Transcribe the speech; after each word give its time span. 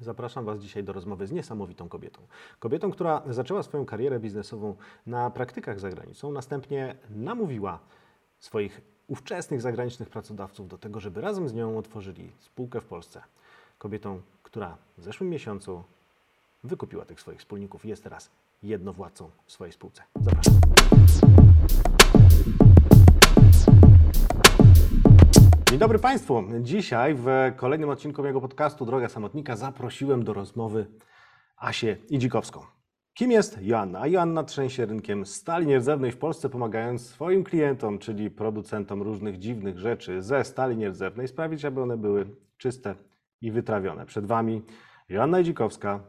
Zapraszam 0.00 0.44
Was 0.44 0.58
dzisiaj 0.58 0.84
do 0.84 0.92
rozmowy 0.92 1.26
z 1.26 1.32
niesamowitą 1.32 1.88
kobietą. 1.88 2.20
Kobietą, 2.58 2.90
która 2.90 3.22
zaczęła 3.30 3.62
swoją 3.62 3.86
karierę 3.86 4.20
biznesową 4.20 4.74
na 5.06 5.30
praktykach 5.30 5.80
za 5.80 5.90
granicą, 5.90 6.32
następnie 6.32 6.96
namówiła 7.10 7.78
swoich 8.38 8.80
ówczesnych 9.08 9.60
zagranicznych 9.60 10.10
pracodawców 10.10 10.68
do 10.68 10.78
tego, 10.78 11.00
żeby 11.00 11.20
razem 11.20 11.48
z 11.48 11.54
nią 11.54 11.78
otworzyli 11.78 12.32
spółkę 12.38 12.80
w 12.80 12.84
Polsce. 12.84 13.22
Kobietą, 13.78 14.20
która 14.42 14.76
w 14.98 15.02
zeszłym 15.02 15.30
miesiącu 15.30 15.82
wykupiła 16.64 17.04
tych 17.04 17.20
swoich 17.20 17.38
wspólników 17.38 17.84
i 17.84 17.88
jest 17.88 18.02
teraz 18.02 18.30
jednowładcą 18.62 19.30
w 19.46 19.52
swojej 19.52 19.72
spółce. 19.72 20.02
Zapraszam. 20.20 20.54
Dzień 25.76 25.80
dobry 25.80 25.98
Państwu. 25.98 26.44
Dzisiaj 26.60 27.14
w 27.14 27.26
kolejnym 27.56 27.88
odcinku 27.88 28.22
mojego 28.22 28.40
podcastu 28.40 28.86
Droga 28.86 29.08
Samotnika 29.08 29.56
zaprosiłem 29.56 30.24
do 30.24 30.32
rozmowy 30.32 30.86
Asię 31.56 31.96
Idzikowską. 32.08 32.60
Kim 33.14 33.30
jest 33.30 33.62
Joanna? 33.62 34.06
Joanna 34.06 34.44
trzęsie 34.44 34.86
rynkiem 34.86 35.26
stali 35.26 35.66
nierdzewnej 35.66 36.12
w 36.12 36.18
Polsce, 36.18 36.48
pomagając 36.48 37.06
swoim 37.06 37.44
klientom, 37.44 37.98
czyli 37.98 38.30
producentom 38.30 39.02
różnych 39.02 39.38
dziwnych 39.38 39.78
rzeczy 39.78 40.22
ze 40.22 40.44
stali 40.44 40.76
nierdzewnej, 40.76 41.28
sprawić, 41.28 41.64
aby 41.64 41.82
one 41.82 41.96
były 41.96 42.26
czyste 42.58 42.94
i 43.40 43.50
wytrawione. 43.50 44.06
Przed 44.06 44.26
Wami 44.26 44.62
Joanna 45.08 45.40
Idzikowska, 45.40 46.00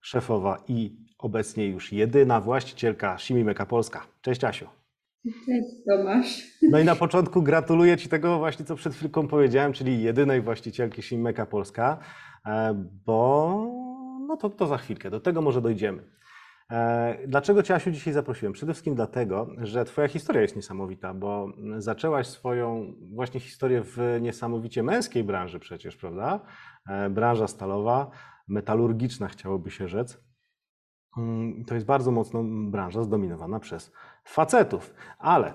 szefowa 0.00 0.62
i 0.68 0.96
obecnie 1.18 1.68
już 1.68 1.92
jedyna 1.92 2.40
właścicielka 2.40 3.18
Simimeka 3.18 3.66
Polska. 3.66 4.06
Cześć 4.22 4.44
Asiu. 4.44 4.81
Cześć 5.24 5.68
Tomasz. 5.88 6.42
No 6.62 6.78
i 6.78 6.84
na 6.84 6.94
początku 6.94 7.42
gratuluję 7.42 7.96
Ci 7.96 8.08
tego 8.08 8.38
właśnie, 8.38 8.64
co 8.64 8.76
przed 8.76 8.94
chwilką 8.94 9.28
powiedziałem, 9.28 9.72
czyli 9.72 10.02
jedynej 10.02 10.40
właścicielki 10.40 11.02
Shimmeka 11.02 11.46
Polska, 11.46 11.98
e, 12.46 12.74
bo 13.06 13.66
no 14.28 14.36
to, 14.36 14.50
to 14.50 14.66
za 14.66 14.78
chwilkę, 14.78 15.10
do 15.10 15.20
tego 15.20 15.42
może 15.42 15.62
dojdziemy. 15.62 16.02
E, 16.70 17.18
dlaczego 17.26 17.62
Cię 17.62 17.74
Asiu 17.74 17.90
dzisiaj 17.90 18.12
zaprosiłem? 18.12 18.52
Przede 18.52 18.72
wszystkim 18.72 18.94
dlatego, 18.94 19.48
że 19.58 19.84
Twoja 19.84 20.08
historia 20.08 20.42
jest 20.42 20.56
niesamowita, 20.56 21.14
bo 21.14 21.52
zaczęłaś 21.78 22.26
swoją 22.26 22.94
właśnie 23.14 23.40
historię 23.40 23.82
w 23.84 24.18
niesamowicie 24.20 24.82
męskiej 24.82 25.24
branży 25.24 25.58
przecież, 25.58 25.96
prawda? 25.96 26.40
E, 26.88 27.10
branża 27.10 27.48
stalowa, 27.48 28.10
metalurgiczna 28.48 29.28
chciałoby 29.28 29.70
się 29.70 29.88
rzec. 29.88 30.31
Mm, 31.16 31.64
To 31.64 31.74
jest 31.74 31.86
bardzo 31.86 32.10
mocno 32.10 32.42
branża 32.44 33.02
zdominowana 33.02 33.60
przez 33.60 33.92
facetów, 34.24 34.94
ale 35.18 35.52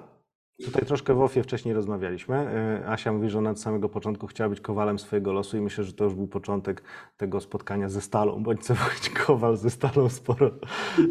tutaj 0.65 0.85
troszkę 0.85 1.13
w 1.13 1.21
ofie 1.21 1.43
wcześniej 1.43 1.73
rozmawialiśmy. 1.73 2.35
E, 2.35 2.87
Asia 2.89 3.13
mówi, 3.13 3.29
że 3.29 3.37
ona 3.37 3.49
od 3.49 3.59
samego 3.59 3.89
początku 3.89 4.27
chciała 4.27 4.49
być 4.49 4.61
kowalem 4.61 4.99
swojego 4.99 5.33
losu 5.33 5.57
i 5.57 5.61
myślę, 5.61 5.83
że 5.83 5.93
to 5.93 6.03
już 6.03 6.15
był 6.15 6.27
początek 6.27 6.83
tego 7.17 7.41
spotkania 7.41 7.89
ze 7.89 8.01
stalą, 8.01 8.43
bądź 8.43 8.63
co 8.65 8.73
bądź 8.73 9.09
kowal 9.25 9.57
ze 9.57 9.69
stalą 9.69 10.09
sporo, 10.09 10.51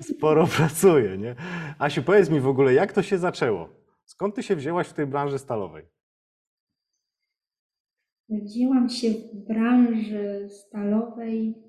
sporo 0.03 0.47
pracuje, 0.47 1.19
nie? 1.19 1.35
Asiu, 1.79 2.03
powiedz 2.03 2.31
mi 2.31 2.41
w 2.41 2.49
ogóle, 2.49 2.75
jak 2.75 2.93
to 2.93 3.03
się 3.03 3.19
zaczęło? 3.19 3.69
Skąd 4.05 4.35
ty 4.35 4.43
się 4.43 4.57
wzięłaś 4.57 4.89
w 4.89 4.93
tej 4.95 5.07
branży 5.07 5.39
stalowej? 5.39 5.85
Wzięłam 8.29 8.89
się 8.89 9.11
w 9.11 9.47
branży 9.49 10.49
stalowej. 10.49 11.66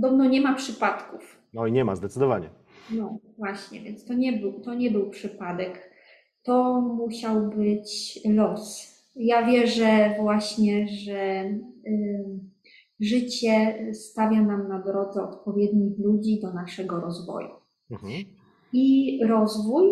Podobno 0.00 0.24
nie 0.24 0.40
ma 0.40 0.54
przypadków. 0.54 1.40
No 1.54 1.66
i 1.66 1.72
nie 1.72 1.84
ma, 1.84 1.96
zdecydowanie. 1.96 2.50
No 2.90 3.18
właśnie, 3.38 3.80
więc 3.80 4.04
to 4.04 4.14
nie 4.14 4.32
był, 4.32 4.60
to 4.60 4.74
nie 4.74 4.90
był 4.90 5.10
przypadek. 5.10 5.90
To 6.42 6.80
musiał 6.80 7.48
być 7.48 8.20
los. 8.24 8.94
Ja 9.16 9.46
wierzę 9.46 10.14
właśnie, 10.20 10.88
że 10.88 11.44
y, 11.86 12.24
życie 13.00 13.86
stawia 13.94 14.42
nam 14.42 14.68
na 14.68 14.82
drodze 14.82 15.22
odpowiednich 15.22 15.98
ludzi 15.98 16.40
do 16.40 16.52
naszego 16.52 17.00
rozwoju. 17.00 17.50
Mhm. 17.90 18.12
I 18.72 19.18
rozwój 19.26 19.84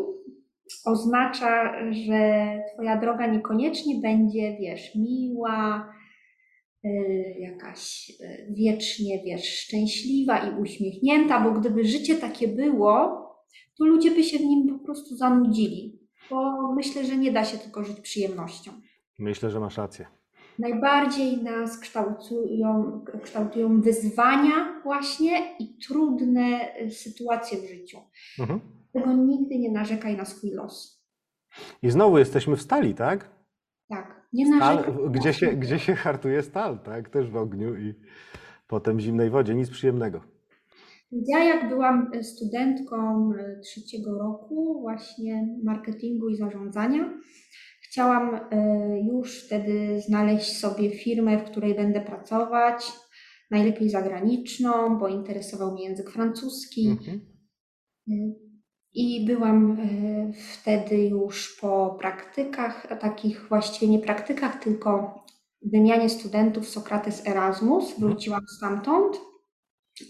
oznacza, 0.84 1.72
że 1.92 2.50
Twoja 2.74 3.00
droga 3.00 3.26
niekoniecznie 3.26 4.00
będzie, 4.00 4.56
wiesz, 4.60 4.94
miła, 4.94 5.88
jakaś 7.38 8.10
y, 8.10 8.46
wiecznie, 8.50 9.22
wiesz, 9.24 9.58
szczęśliwa 9.58 10.38
i 10.38 10.60
uśmiechnięta, 10.60 11.40
bo 11.40 11.60
gdyby 11.60 11.84
życie 11.84 12.14
takie 12.14 12.48
było, 12.48 13.26
to 13.78 13.84
ludzie 13.84 14.10
by 14.10 14.24
się 14.24 14.38
w 14.38 14.44
nim 14.44 14.78
po 14.78 14.84
prostu 14.84 15.16
zanudzili, 15.16 16.00
bo 16.30 16.72
myślę, 16.72 17.04
że 17.04 17.16
nie 17.16 17.32
da 17.32 17.44
się 17.44 17.58
tylko 17.58 17.84
żyć 17.84 18.00
przyjemnością. 18.00 18.70
Myślę, 19.18 19.50
że 19.50 19.60
masz 19.60 19.76
rację. 19.76 20.06
Najbardziej 20.58 21.42
nas 21.42 21.78
kształtują, 21.78 23.00
kształtują 23.22 23.80
wyzwania 23.80 24.80
właśnie 24.82 25.56
i 25.58 25.78
trudne 25.78 26.76
y, 26.80 26.90
sytuacje 26.90 27.58
w 27.58 27.68
życiu. 27.68 27.98
Mhm. 28.38 28.60
Tego 28.92 29.12
nigdy 29.12 29.58
nie 29.58 29.72
narzekaj 29.72 30.16
na 30.16 30.24
swój 30.24 30.50
los. 30.50 31.04
I 31.82 31.90
znowu 31.90 32.18
jesteśmy 32.18 32.56
w 32.56 32.62
stali, 32.62 32.94
tak? 32.94 33.30
Tak, 33.88 34.15
nie 34.36 34.46
Stal, 34.46 34.76
narzekaj. 34.76 35.10
gdzie, 35.10 35.32
się, 35.32 35.46
gdzie 35.46 35.78
się 35.78 35.94
hartuje 35.94 36.42
stal, 36.42 36.78
tak? 36.78 37.08
Też 37.08 37.30
w 37.30 37.36
ogniu 37.36 37.76
i 37.76 37.94
potem 38.68 38.96
w 38.96 39.00
zimnej 39.00 39.30
wodzie. 39.30 39.54
Nic 39.54 39.70
przyjemnego. 39.70 40.20
Ja 41.12 41.44
jak 41.44 41.68
byłam 41.68 42.10
e, 42.14 42.22
studentką 42.22 43.30
e, 43.32 43.60
trzeciego 43.60 44.18
roku 44.18 44.80
właśnie 44.80 45.48
marketingu 45.64 46.28
i 46.28 46.36
zarządzania, 46.36 47.18
chciałam 47.80 48.34
e, 48.34 49.00
już 49.00 49.46
wtedy 49.46 50.00
znaleźć 50.00 50.58
sobie 50.58 50.90
firmę, 50.90 51.38
w 51.38 51.44
której 51.44 51.74
będę 51.74 52.00
pracować, 52.00 52.92
najlepiej 53.50 53.90
zagraniczną, 53.90 54.98
bo 54.98 55.08
interesował 55.08 55.72
mnie 55.72 55.84
język 55.84 56.10
francuski. 56.10 56.88
Mhm. 56.88 57.20
I 58.96 59.24
byłam 59.26 59.78
e, 59.80 60.32
wtedy 60.52 60.96
już 60.96 61.58
po 61.60 61.96
praktykach, 62.00 62.98
takich 63.00 63.48
właściwie 63.48 63.92
nie 63.92 63.98
praktykach, 63.98 64.62
tylko 64.62 65.14
wymianie 65.62 66.08
studentów 66.08 66.68
Sokrates 66.68 67.26
Erasmus. 67.26 67.98
Wróciłam 67.98 68.48
stamtąd, 68.56 69.20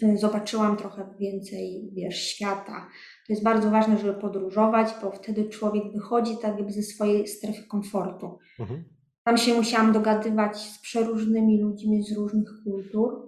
e, 0.02 0.16
zobaczyłam 0.16 0.76
trochę 0.76 1.14
więcej, 1.20 1.90
wiesz, 1.92 2.16
świata. 2.16 2.88
To 3.26 3.32
jest 3.32 3.42
bardzo 3.42 3.70
ważne, 3.70 3.98
żeby 3.98 4.14
podróżować, 4.14 4.88
bo 5.02 5.10
wtedy 5.10 5.48
człowiek 5.48 5.84
wychodzi 5.92 6.38
tak 6.42 6.56
jakby 6.56 6.72
ze 6.72 6.82
swojej 6.82 7.26
strefy 7.26 7.62
komfortu. 7.68 8.38
Mhm. 8.58 8.84
Tam 9.24 9.38
się 9.38 9.54
musiałam 9.54 9.92
dogadywać 9.92 10.58
z 10.58 10.78
przeróżnymi 10.80 11.62
ludźmi 11.62 12.02
z 12.02 12.16
różnych 12.16 12.48
kultur. 12.64 13.25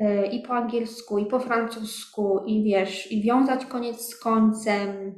Y, 0.00 0.26
I 0.26 0.42
po 0.42 0.52
angielsku, 0.54 1.18
i 1.18 1.26
po 1.26 1.40
francusku, 1.40 2.38
i 2.46 2.64
wiesz, 2.64 3.12
i 3.12 3.22
wiązać 3.22 3.66
koniec 3.66 4.00
z 4.00 4.20
końcem. 4.20 5.14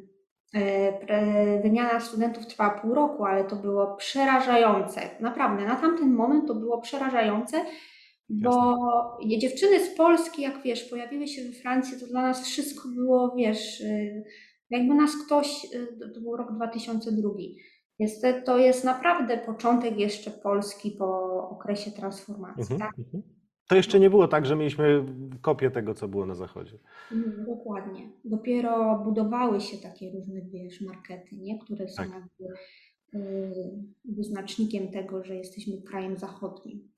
Pre- 1.01 1.63
Wymiana 1.63 2.01
studentów 2.01 2.47
trwała 2.47 2.71
pół 2.81 2.95
roku, 2.95 3.25
ale 3.25 3.45
to 3.45 3.57
było 3.57 3.97
przerażające. 3.97 5.01
Naprawdę, 5.21 5.65
na 5.65 5.77
tamten 5.77 6.15
moment 6.15 6.49
to 6.49 6.55
było 6.55 6.81
przerażające, 6.81 7.65
bo 8.29 8.77
dziewczyny 9.39 9.85
z 9.85 9.95
Polski, 9.97 10.43
jak 10.43 10.63
wiesz, 10.63 10.85
pojawiły 10.85 11.29
się 11.29 11.43
we 11.45 11.53
Francji, 11.53 12.01
to 12.01 12.07
dla 12.07 12.23
nas 12.23 12.45
wszystko 12.47 12.89
było, 12.89 13.35
wiesz, 13.37 13.81
y, 13.81 14.25
jakby 14.71 14.95
nas 14.95 15.11
ktoś, 15.27 15.67
to- 16.01 16.15
to 16.15 16.21
był 16.21 16.37
rok 16.37 16.53
2002. 16.53 17.31
Jest, 17.99 18.27
to 18.45 18.59
jest 18.59 18.85
naprawdę 18.85 19.39
początek 19.39 19.99
jeszcze 19.99 20.31
Polski 20.31 20.91
po 20.91 21.33
okresie 21.51 21.91
transformacji, 21.91 22.75
Mhm. 22.75 22.81
tak? 22.81 22.91
To 23.69 23.77
jeszcze 23.77 24.01
nie 24.01 24.11
było 24.11 24.29
tak, 24.29 24.47
że 24.47 24.57
mieliśmy 24.57 25.05
kopię 25.41 25.71
tego, 25.71 25.95
co 25.95 26.09
było 26.09 26.27
na 26.27 26.35
zachodzie. 26.35 26.79
Mm, 27.13 27.45
Dokładnie. 27.47 28.11
Dopiero 28.25 28.99
budowały 29.05 29.61
się 29.61 29.77
takie 29.77 30.11
różne, 30.11 30.41
wiesz, 30.43 30.81
markety, 30.81 31.37
nie? 31.37 31.59
które 31.59 31.89
są 31.89 32.03
Tak. 32.03 32.13
jakby 32.13 32.55
y, 33.15 33.53
wyznacznikiem 34.05 34.89
tego, 34.89 35.25
że 35.25 35.37
jesteśmy 35.37 35.83
krajem 35.83 36.19
zachodnim. 36.19 36.89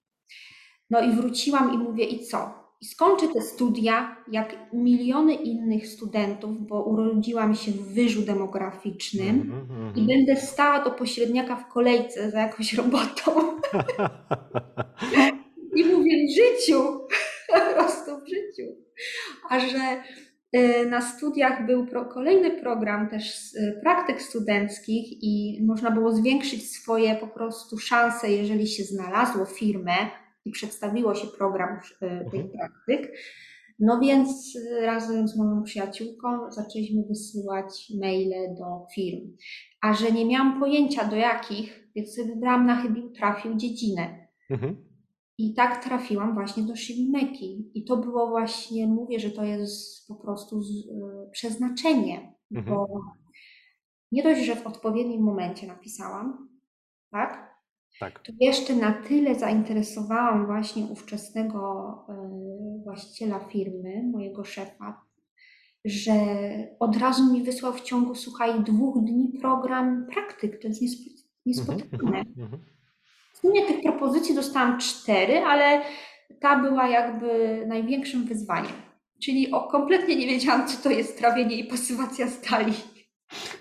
No 0.91 1.00
i 1.00 1.16
wróciłam 1.16 1.75
i 1.75 1.78
mówię, 1.78 2.04
i 2.04 2.25
co? 2.25 2.64
I 2.81 2.87
skończę 2.87 3.28
te 3.28 3.43
studia, 3.43 4.16
jak 4.32 4.56
miliony 4.72 5.34
innych 5.34 5.87
studentów, 5.87 6.66
bo 6.66 6.82
urodziłam 6.84 7.55
się 7.55 7.72
w 7.72 7.94
wyżu 7.94 8.22
demograficznym 8.22 9.40
Mhm, 9.40 9.61
mhm. 9.61 9.96
i 9.96 10.06
będę 10.06 10.37
stała 10.37 10.84
do 10.84 10.90
pośredniaka 10.90 11.56
w 11.56 11.69
kolejce 11.69 12.31
za 12.31 12.40
jakąś 12.40 12.75
robotą. 12.75 13.32
I 15.76 15.85
mówię 15.85 16.26
w 16.26 16.35
życiu, 16.35 16.82
po 17.55 17.75
prostu 17.75 18.11
w 18.17 18.29
życiu. 18.29 18.73
A 19.50 19.61
że 19.61 20.03
y, 20.56 20.87
na 20.87 21.00
studiach 21.00 21.67
był 21.67 21.87
pro, 21.87 22.05
kolejny 22.05 22.50
program 22.61 23.09
też 23.11 23.35
z, 23.35 23.55
y, 23.55 23.81
praktyk 23.82 24.23
studenckich 24.23 25.23
i 25.23 25.65
można 25.67 25.91
było 25.91 26.12
zwiększyć 26.12 26.71
swoje 26.71 27.15
po 27.15 27.29
prostu 27.29 27.79
szanse, 27.79 28.31
jeżeli 28.31 28.67
się 28.67 28.82
znalazło 28.82 29.44
firmę 29.44 29.94
i 30.44 30.50
przedstawiło 30.50 31.15
się 31.15 31.26
program 31.26 31.76
y, 31.76 31.99
tych 32.31 32.41
Mhm. 32.41 32.49
praktyk. 32.59 33.12
No 33.79 34.00
więc 34.00 34.59
razem 34.82 35.29
z 35.29 35.37
moją 35.37 35.62
przyjaciółką 35.62 36.50
zaczęliśmy 36.50 37.03
wysyłać 37.09 37.93
maile 38.00 38.55
do 38.59 38.87
firm. 38.94 39.37
A 39.82 39.94
że 39.94 40.12
nie 40.12 40.26
miałam 40.26 40.61
pojęcia 40.61 41.05
do 41.05 41.17
jakich, 41.17 41.88
więc 41.97 42.15
sobie 42.15 42.29
wybrałam 42.29 42.67
na 42.67 42.82
chybił 42.82 43.11
trafił 43.11 43.55
dziedzinę. 43.55 44.29
Mhm. 44.50 44.94
I 45.38 45.54
tak 45.54 45.84
trafiłam 45.84 46.34
właśnie 46.34 46.62
do 46.62 46.76
Shibimeki. 46.76 47.70
I 47.75 47.84
to 47.84 47.96
było 47.96 48.28
właśnie, 48.28 48.86
mówię, 48.86 49.20
że 49.20 49.31
to 49.31 49.44
jest 49.44 50.08
po 50.08 50.14
prostu 50.14 50.62
z, 50.62 50.70
y, 50.70 51.31
przeznaczenie, 51.32 52.34
Mhm. 52.54 52.76
bo 52.76 52.86
nie 54.12 54.22
dość, 54.22 54.40
że 54.44 54.56
w 54.56 54.66
odpowiednim 54.66 55.22
momencie 55.22 55.66
napisałam, 55.66 56.48
tak? 57.10 57.54
Tak. 58.00 58.22
To 58.22 58.32
jeszcze 58.40 58.76
na 58.76 58.92
tyle 58.92 59.34
zainteresowałam 59.34 60.46
właśnie 60.46 60.84
ówczesnego 60.84 61.58
y, 62.80 62.84
właściciela 62.84 63.38
firmy, 63.40 64.02
mojego 64.12 64.44
szefa, 64.44 65.00
że 65.84 66.12
od 66.80 66.96
razu 66.96 67.32
mi 67.32 67.42
wysłał 67.42 67.72
w 67.72 67.80
ciągu, 67.80 68.14
słuchaj, 68.14 68.64
dwóch 68.64 69.04
dni 69.04 69.38
program 69.40 70.06
praktyk. 70.12 70.62
To 70.62 70.69
jest 70.69 70.82
niespo- 70.82 71.10
Mhm. 71.10 71.25
niespotykane. 71.46 72.19
Mhm. 72.19 72.62
Sumie 73.44 73.67
tych 73.67 73.82
propozycji 73.82 74.35
dostałam 74.35 74.79
cztery, 74.81 75.38
ale 75.38 75.82
ta 76.41 76.58
była 76.62 76.88
jakby 76.88 77.62
największym 77.67 78.25
wyzwaniem. 78.25 78.73
Czyli 79.23 79.52
o, 79.52 79.69
kompletnie 79.69 80.17
nie 80.17 80.26
wiedziałam, 80.26 80.69
co 80.69 80.82
to 80.82 80.91
jest 80.91 81.19
trawienie 81.19 81.56
i 81.56 81.64
pasywacja 81.64 82.29
stali. 82.29 82.73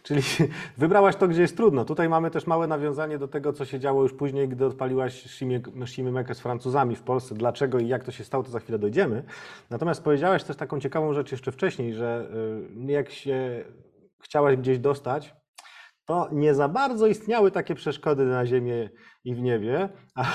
Czyli 0.03 0.21
wybrałaś 0.77 1.15
to, 1.15 1.27
gdzie 1.27 1.41
jest 1.41 1.57
trudno. 1.57 1.85
Tutaj 1.85 2.09
mamy 2.09 2.31
też 2.31 2.47
małe 2.47 2.67
nawiązanie 2.67 3.17
do 3.17 3.27
tego, 3.27 3.53
co 3.53 3.65
się 3.65 3.79
działo 3.79 4.03
już 4.03 4.13
później, 4.13 4.49
gdy 4.49 4.65
odpaliłaś 4.65 5.25
Shimie- 5.25 5.85
Shimimekę 5.85 6.35
z 6.35 6.39
Francuzami 6.39 6.95
w 6.95 7.01
Polsce. 7.03 7.35
Dlaczego 7.35 7.79
i 7.79 7.87
jak 7.87 8.03
to 8.03 8.11
się 8.11 8.23
stało, 8.23 8.43
to 8.43 8.51
za 8.51 8.59
chwilę 8.59 8.79
dojdziemy. 8.79 9.23
Natomiast 9.69 10.03
powiedziałaś 10.03 10.43
też 10.43 10.55
taką 10.57 10.79
ciekawą 10.79 11.13
rzecz 11.13 11.31
jeszcze 11.31 11.51
wcześniej, 11.51 11.93
że 11.93 12.27
y, 12.87 12.91
jak 12.91 13.11
się 13.11 13.65
chciałaś 14.23 14.57
gdzieś 14.57 14.79
dostać, 14.79 15.35
to 16.05 16.29
nie 16.31 16.53
za 16.53 16.67
bardzo 16.67 17.07
istniały 17.07 17.51
takie 17.51 17.75
przeszkody 17.75 18.25
na 18.25 18.45
ziemię 18.45 18.89
i 19.25 19.35
w 19.35 19.41
niebie, 19.41 19.89
a- 20.15 20.33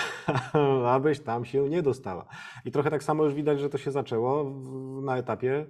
abyś 0.97 1.21
tam 1.21 1.45
się 1.45 1.69
nie 1.69 1.83
dostała. 1.83 2.27
I 2.65 2.71
trochę 2.71 2.91
tak 2.91 3.03
samo 3.03 3.25
już 3.25 3.35
widać, 3.35 3.61
że 3.61 3.69
to 3.71 3.79
się 3.79 3.91
zaczęło 3.91 4.45
w- 4.45 5.03
na 5.05 5.17
etapie, 5.19 5.67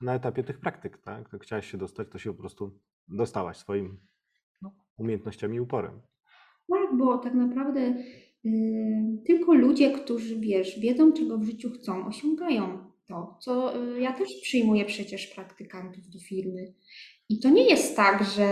na 0.00 0.14
etapie 0.14 0.44
tych 0.44 0.60
praktyk. 0.60 0.98
Tak? 0.98 1.32
Jak 1.32 1.42
chciałaś 1.42 1.70
się 1.70 1.78
dostać, 1.78 2.08
to 2.10 2.18
się 2.18 2.32
po 2.32 2.38
prostu 2.38 2.78
dostałaś 3.08 3.56
swoim 3.56 3.98
no, 4.62 4.70
umiejętnościami 4.98 5.56
i 5.56 5.60
uporem. 5.60 6.00
Tak, 6.70 6.98
bo 6.98 7.18
tak 7.18 7.34
naprawdę 7.34 7.80
y, 8.44 9.22
tylko 9.26 9.54
ludzie, 9.54 9.90
którzy 9.98 10.36
wiesz, 10.40 10.80
wiedzą, 10.80 11.12
czego 11.12 11.38
w 11.38 11.44
życiu 11.44 11.70
chcą, 11.70 12.06
osiągają 12.06 12.78
to. 13.08 13.36
Co 13.40 13.76
y, 13.82 14.00
ja 14.00 14.12
też 14.12 14.28
przyjmuję 14.42 14.84
przecież 14.84 15.26
praktykantów 15.26 16.08
do 16.08 16.18
firmy. 16.20 16.74
I 17.28 17.40
to 17.40 17.50
nie 17.50 17.64
jest 17.70 17.96
tak, 17.96 18.24
że 18.24 18.44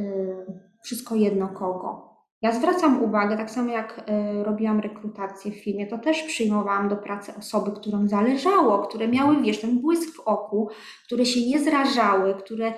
y, 0.00 0.46
wszystko 0.84 1.14
jedno 1.16 1.48
kogo. 1.48 2.11
Ja 2.42 2.52
zwracam 2.52 3.02
uwagę, 3.02 3.36
tak 3.36 3.50
samo 3.50 3.72
jak 3.72 3.98
y, 4.40 4.44
robiłam 4.44 4.80
rekrutację 4.80 5.52
w 5.52 5.54
firmie, 5.64 5.86
to 5.86 5.98
też 5.98 6.22
przyjmowałam 6.22 6.88
do 6.88 6.96
pracy 6.96 7.32
osoby, 7.38 7.70
którym 7.72 8.08
zależało, 8.08 8.78
które 8.78 9.08
miały, 9.08 9.42
wiesz, 9.42 9.60
ten 9.60 9.80
błysk 9.80 10.16
w 10.16 10.20
oku, 10.20 10.68
które 11.06 11.24
się 11.26 11.46
nie 11.46 11.60
zrażały, 11.60 12.34
które 12.34 12.72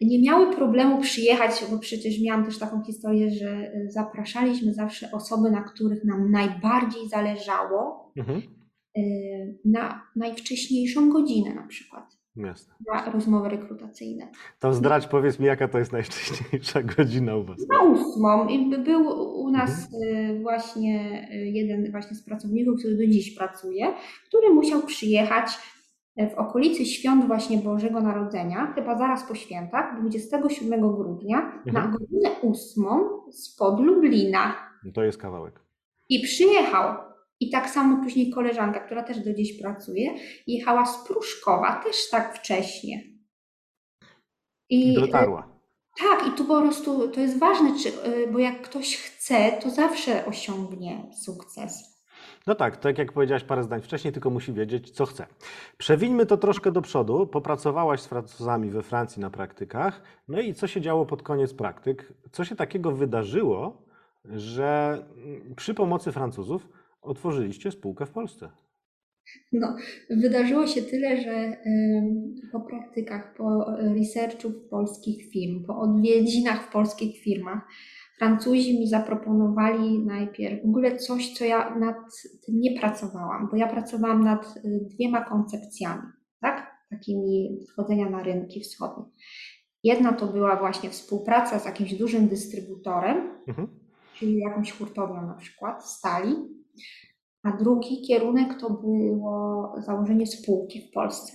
nie 0.00 0.22
miały 0.22 0.54
problemu 0.56 1.00
przyjechać, 1.00 1.64
bo 1.70 1.78
przecież 1.78 2.14
miałam 2.22 2.44
też 2.44 2.58
taką 2.58 2.82
historię, 2.84 3.30
że 3.30 3.72
y, 3.74 3.90
zapraszaliśmy 3.90 4.74
zawsze 4.74 5.10
osoby, 5.12 5.50
na 5.50 5.62
których 5.62 6.04
nam 6.04 6.30
najbardziej 6.30 7.08
zależało, 7.08 8.12
Mhm. 8.16 8.42
y, 8.98 9.58
na 9.64 10.02
najwcześniejszą 10.16 11.10
godzinę 11.10 11.54
na 11.54 11.66
przykład, 11.66 12.17
Jasne. 12.38 12.74
na 12.92 13.10
rozmowy 13.12 13.48
rekrutacyjne. 13.48 14.28
To 14.60 14.72
zdrać, 14.74 15.06
powiedz 15.06 15.38
mi, 15.38 15.46
jaka 15.46 15.68
to 15.68 15.78
jest 15.78 15.92
najszczęśliwsza 15.92 16.82
godzina 16.82 17.36
u 17.36 17.44
Was. 17.44 17.56
Na 17.68 17.82
ósmą 17.82 18.48
i 18.48 18.70
by- 18.70 18.78
był 18.78 19.08
u 19.40 19.50
nas 19.50 19.88
y, 19.92 20.38
właśnie 20.42 21.28
y, 21.32 21.36
jeden 21.36 21.90
właśnie 21.90 22.16
z 22.16 22.22
pracowników, 22.24 22.78
który 22.78 22.96
do 22.96 23.06
dziś 23.06 23.34
pracuje, 23.36 23.92
który 24.28 24.50
musiał 24.54 24.82
przyjechać 24.82 25.46
y, 26.20 26.30
w 26.30 26.34
okolicy 26.34 26.86
świąt 26.86 27.26
właśnie 27.26 27.58
Bożego 27.58 28.00
Narodzenia, 28.00 28.72
chyba 28.74 28.98
zaraz 28.98 29.28
po 29.28 29.34
świętach, 29.34 30.00
27 30.00 30.80
grudnia, 30.96 31.36
na 31.66 31.80
Mhm. 31.84 31.90
godzinę 31.92 32.30
ósmą 32.42 33.00
spod 33.32 33.80
Lublina. 33.80 34.54
To 34.94 35.02
jest 35.04 35.18
kawałek. 35.18 35.60
I 36.08 36.20
przyjechał. 36.22 37.07
I 37.40 37.50
tak 37.50 37.70
samo 37.70 38.04
później 38.04 38.30
koleżanka, 38.30 38.80
która 38.80 39.02
też 39.02 39.18
do 39.18 39.34
dziś 39.34 39.60
pracuje, 39.60 40.14
jechała 40.46 40.86
z 40.86 41.06
Pruszkowa, 41.06 41.80
też 41.84 42.10
tak 42.10 42.38
wcześnie. 42.38 43.02
I 44.70 44.96
y, 44.98 45.00
dotarła. 45.00 45.60
tak, 45.98 46.28
i 46.28 46.30
tu 46.30 46.44
po 46.44 46.62
prostu 46.62 47.08
to 47.08 47.20
jest 47.20 47.38
ważne, 47.38 47.78
czy, 47.82 47.88
y, 47.88 48.26
bo 48.32 48.38
jak 48.38 48.62
ktoś 48.62 48.96
chce, 48.96 49.52
to 49.62 49.70
zawsze 49.70 50.26
osiągnie 50.26 51.10
sukces. 51.24 51.98
No 52.46 52.54
tak, 52.54 52.76
tak 52.76 52.98
jak 52.98 53.12
powiedziałaś 53.12 53.44
parę 53.44 53.62
zdań 53.62 53.82
wcześniej, 53.82 54.12
tylko 54.12 54.30
musi 54.30 54.52
wiedzieć, 54.52 54.90
co 54.90 55.06
chce. 55.06 55.26
Przewińmy 55.78 56.26
to 56.26 56.36
troszkę 56.36 56.72
do 56.72 56.82
przodu. 56.82 57.26
Popracowałaś 57.26 58.00
z 58.00 58.06
Francuzami 58.06 58.70
we 58.70 58.82
Francji 58.82 59.20
na 59.20 59.30
praktykach. 59.30 60.02
No 60.28 60.40
i 60.40 60.54
co 60.54 60.66
się 60.66 60.80
działo 60.80 61.06
pod 61.06 61.22
koniec 61.22 61.54
praktyk? 61.54 62.12
Co 62.32 62.44
się 62.44 62.56
takiego 62.56 62.92
wydarzyło, 62.92 63.82
że 64.24 64.98
mm, 65.16 65.54
przy 65.54 65.74
pomocy 65.74 66.12
Francuzów 66.12 66.68
otworzyliście 67.02 67.70
spółkę 67.70 68.06
w 68.06 68.10
Polsce? 68.10 68.50
No, 69.52 69.76
wydarzyło 70.10 70.66
się 70.66 70.82
tyle, 70.82 71.20
że 71.20 71.56
po 72.52 72.60
praktykach, 72.60 73.34
po 73.36 73.64
researchu 73.78 74.50
w 74.50 74.68
polskich 74.68 75.32
firm, 75.32 75.64
po 75.66 75.80
odwiedzinach 75.80 76.62
w 76.68 76.72
polskich 76.72 77.22
firmach, 77.22 77.60
Francuzi 78.18 78.78
mi 78.80 78.88
zaproponowali 78.88 79.98
najpierw 79.98 80.62
w 80.62 80.68
ogóle 80.68 80.96
coś, 80.96 81.32
co 81.34 81.44
ja 81.44 81.78
nad 81.78 81.96
tym 82.46 82.60
nie 82.60 82.80
pracowałam, 82.80 83.48
bo 83.50 83.56
ja 83.56 83.66
pracowałam 83.66 84.24
nad 84.24 84.56
y, 84.56 84.86
dwiema 84.94 85.24
koncepcjami, 85.24 86.02
tak? 86.40 86.78
Takimi 86.90 87.58
wchodzenia 87.72 88.10
na 88.10 88.22
rynki 88.22 88.60
wschodnie. 88.60 89.04
Jedna 89.84 90.12
to 90.12 90.26
była 90.26 90.56
właśnie 90.56 90.90
współpraca 90.90 91.58
z 91.58 91.64
jakimś 91.64 91.94
dużym 91.94 92.28
dystrybutorem, 92.28 93.30
Mhm. 93.48 93.68
czyli 94.14 94.38
jakąś 94.38 94.72
hurtownią 94.72 95.26
na 95.26 95.34
przykład, 95.34 95.84
stali, 95.90 96.34
a 97.42 97.52
drugi 97.52 98.02
kierunek 98.08 98.60
to 98.60 98.70
było 98.70 99.74
założenie 99.78 100.26
spółki 100.26 100.80
w 100.80 100.92
Polsce. 100.94 101.32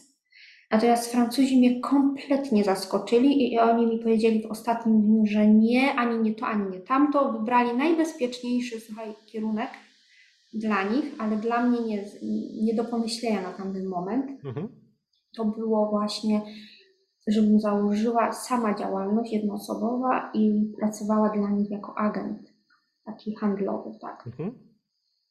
Natomiast 0.71 1.11
Francuzi 1.11 1.57
mnie 1.57 1.81
kompletnie 1.81 2.63
zaskoczyli 2.63 3.53
i 3.53 3.59
oni 3.59 3.87
mi 3.87 3.99
powiedzieli 3.99 4.41
w 4.41 4.51
ostatnim 4.51 5.01
dniu, 5.01 5.25
że 5.25 5.47
nie, 5.47 5.93
ani 5.93 6.19
nie 6.19 6.35
to, 6.35 6.45
ani 6.45 6.71
nie 6.71 6.79
tamto. 6.79 7.31
Wybrali 7.31 7.77
najbezpieczniejszy, 7.77 8.79
słuchaj, 8.79 9.15
kierunek 9.25 9.69
dla 10.53 10.83
nich, 10.83 11.15
ale 11.19 11.37
dla 11.37 11.65
mnie 11.65 11.81
nie, 11.81 12.05
nie 12.63 12.73
do 12.75 12.83
pomyślenia 12.83 13.41
na 13.41 13.53
tamten 13.53 13.85
moment. 13.87 14.45
Mhm. 14.45 14.69
To 15.35 15.45
było 15.45 15.89
właśnie, 15.89 16.41
żebym 17.27 17.59
założyła 17.59 18.31
sama 18.31 18.73
działalność 18.75 19.33
jednoosobowa 19.33 20.31
i 20.33 20.71
pracowała 20.79 21.29
dla 21.29 21.49
nich 21.49 21.71
jako 21.71 21.97
agent, 21.97 22.53
taki 23.05 23.35
handlowy, 23.35 23.89
tak. 24.01 24.27
Mhm. 24.27 24.72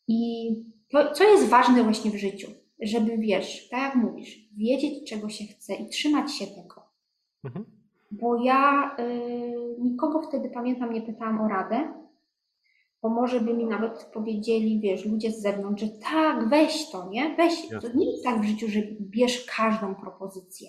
I 0.09 0.50
to, 0.88 1.14
co 1.14 1.25
jest 1.25 1.49
ważne 1.49 1.82
właśnie 1.82 2.11
w 2.11 2.16
życiu, 2.16 2.49
żeby 2.80 3.18
wiesz, 3.18 3.68
tak 3.68 3.80
jak 3.80 3.94
mówisz, 3.94 4.38
wiedzieć 4.56 5.11
czego 5.11 5.28
się 5.28 5.44
chce 5.44 5.75
i 5.75 5.88
trzymać 5.88 6.35
się 6.35 6.47
tego. 6.47 6.82
Mhm. 7.44 7.64
Bo 8.11 8.37
ja 8.37 8.90
y, 8.99 9.76
nikogo 9.78 10.23
wtedy 10.23 10.50
pamiętam, 10.50 10.92
nie 10.92 11.02
pytałam 11.02 11.40
o 11.40 11.49
radę, 11.49 11.92
bo 13.02 13.09
może 13.09 13.40
by 13.40 13.54
mi 13.54 13.64
nawet 13.64 14.04
powiedzieli, 14.04 14.80
wiesz, 14.80 15.06
ludzie 15.06 15.30
z 15.30 15.42
zewnątrz, 15.42 15.82
że 15.82 15.88
tak, 15.88 16.49
weź 16.49 16.90
to, 16.90 17.09
nie? 17.09 17.35
Weź. 17.37 17.68
To 17.68 17.75
Jasne. 17.75 17.90
nie 17.94 18.11
jest 18.11 18.25
tak 18.25 18.40
w 18.40 18.44
życiu, 18.44 18.68
że 18.68 18.80
bierz 19.00 19.47
każdą 19.56 19.94
propozycję. 19.94 20.68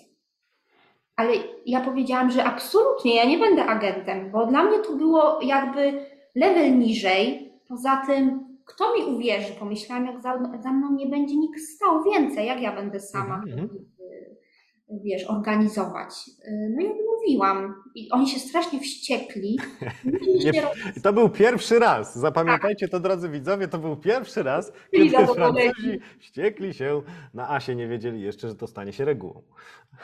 Ale 1.16 1.32
ja 1.66 1.80
powiedziałam, 1.80 2.30
że 2.30 2.44
absolutnie 2.44 3.16
ja 3.16 3.24
nie 3.24 3.38
będę 3.38 3.64
agentem, 3.64 4.30
bo 4.30 4.46
dla 4.46 4.64
mnie 4.64 4.78
to 4.78 4.96
było 4.96 5.40
jakby 5.42 6.06
level 6.34 6.78
niżej. 6.78 7.52
Poza 7.68 8.02
tym, 8.06 8.53
kto 8.64 8.94
mi 8.98 9.04
uwierzy? 9.16 9.52
Pomyślałam, 9.58 10.06
jak 10.06 10.22
za, 10.22 10.38
za 10.62 10.72
mną 10.72 10.92
nie 10.96 11.06
będzie 11.06 11.36
nikt 11.36 11.60
stał 11.60 12.04
więcej, 12.04 12.46
jak 12.46 12.60
ja 12.60 12.76
będę 12.76 13.00
sama, 13.00 13.34
Mhm, 13.34 13.58
mhm. 13.60 13.84
y, 14.00 15.00
wiesz, 15.04 15.24
organizować. 15.30 16.10
Y, 16.48 16.74
No 16.76 16.82
i 16.82 16.86
odmówiłam. 16.90 17.74
I 17.94 18.10
oni 18.10 18.28
się 18.28 18.38
strasznie 18.40 18.80
wściekli. 18.80 19.58
Nie- 20.44 21.00
to 21.02 21.12
był 21.12 21.28
pierwszy 21.28 21.78
raz. 21.78 22.18
Zapamiętajcie 22.18 22.88
to, 22.88 23.00
drodzy 23.00 23.28
widzowie, 23.28 23.68
to 23.68 23.78
był 23.78 23.96
pierwszy 23.96 24.42
raz, 24.42 24.72
kiedy. 24.90 25.10
Francuzi 25.34 26.00
wściekli 26.18 26.74
się 26.74 27.02
na 27.34 27.50
Asie, 27.50 27.74
nie 27.74 27.88
wiedzieli 27.88 28.20
jeszcze, 28.20 28.48
że 28.48 28.54
to 28.54 28.66
stanie 28.66 28.92
się 28.92 29.04
regułą. 29.04 29.42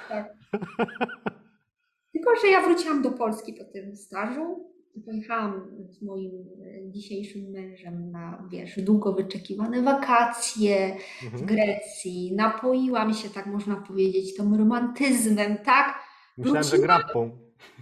Tak. 0.08 0.32
Tylko, 2.12 2.36
że 2.42 2.48
ja 2.48 2.62
wróciłam 2.62 3.02
do 3.02 3.10
Polski 3.10 3.54
po 3.54 3.64
tym 3.64 3.96
stażu. 3.96 4.70
Pojechałam 5.04 5.70
z 5.88 6.02
moim 6.02 6.30
e, 6.62 6.90
dzisiejszym 6.90 7.50
mężem 7.50 8.10
na, 8.10 8.48
wiesz, 8.50 8.80
długo 8.82 9.12
wyczekiwane 9.12 9.82
wakacje 9.82 10.96
w 11.20 11.24
Mhm. 11.24 11.46
Grecji. 11.46 12.32
Napoiłam 12.36 13.14
się, 13.14 13.30
tak 13.30 13.46
można 13.46 13.76
powiedzieć, 13.76 14.36
tym 14.36 14.54
romantyzmem, 14.54 15.58
tak? 15.58 15.98
Myślałem, 16.38 16.62
że 16.62 16.78
grappą. 16.78 17.30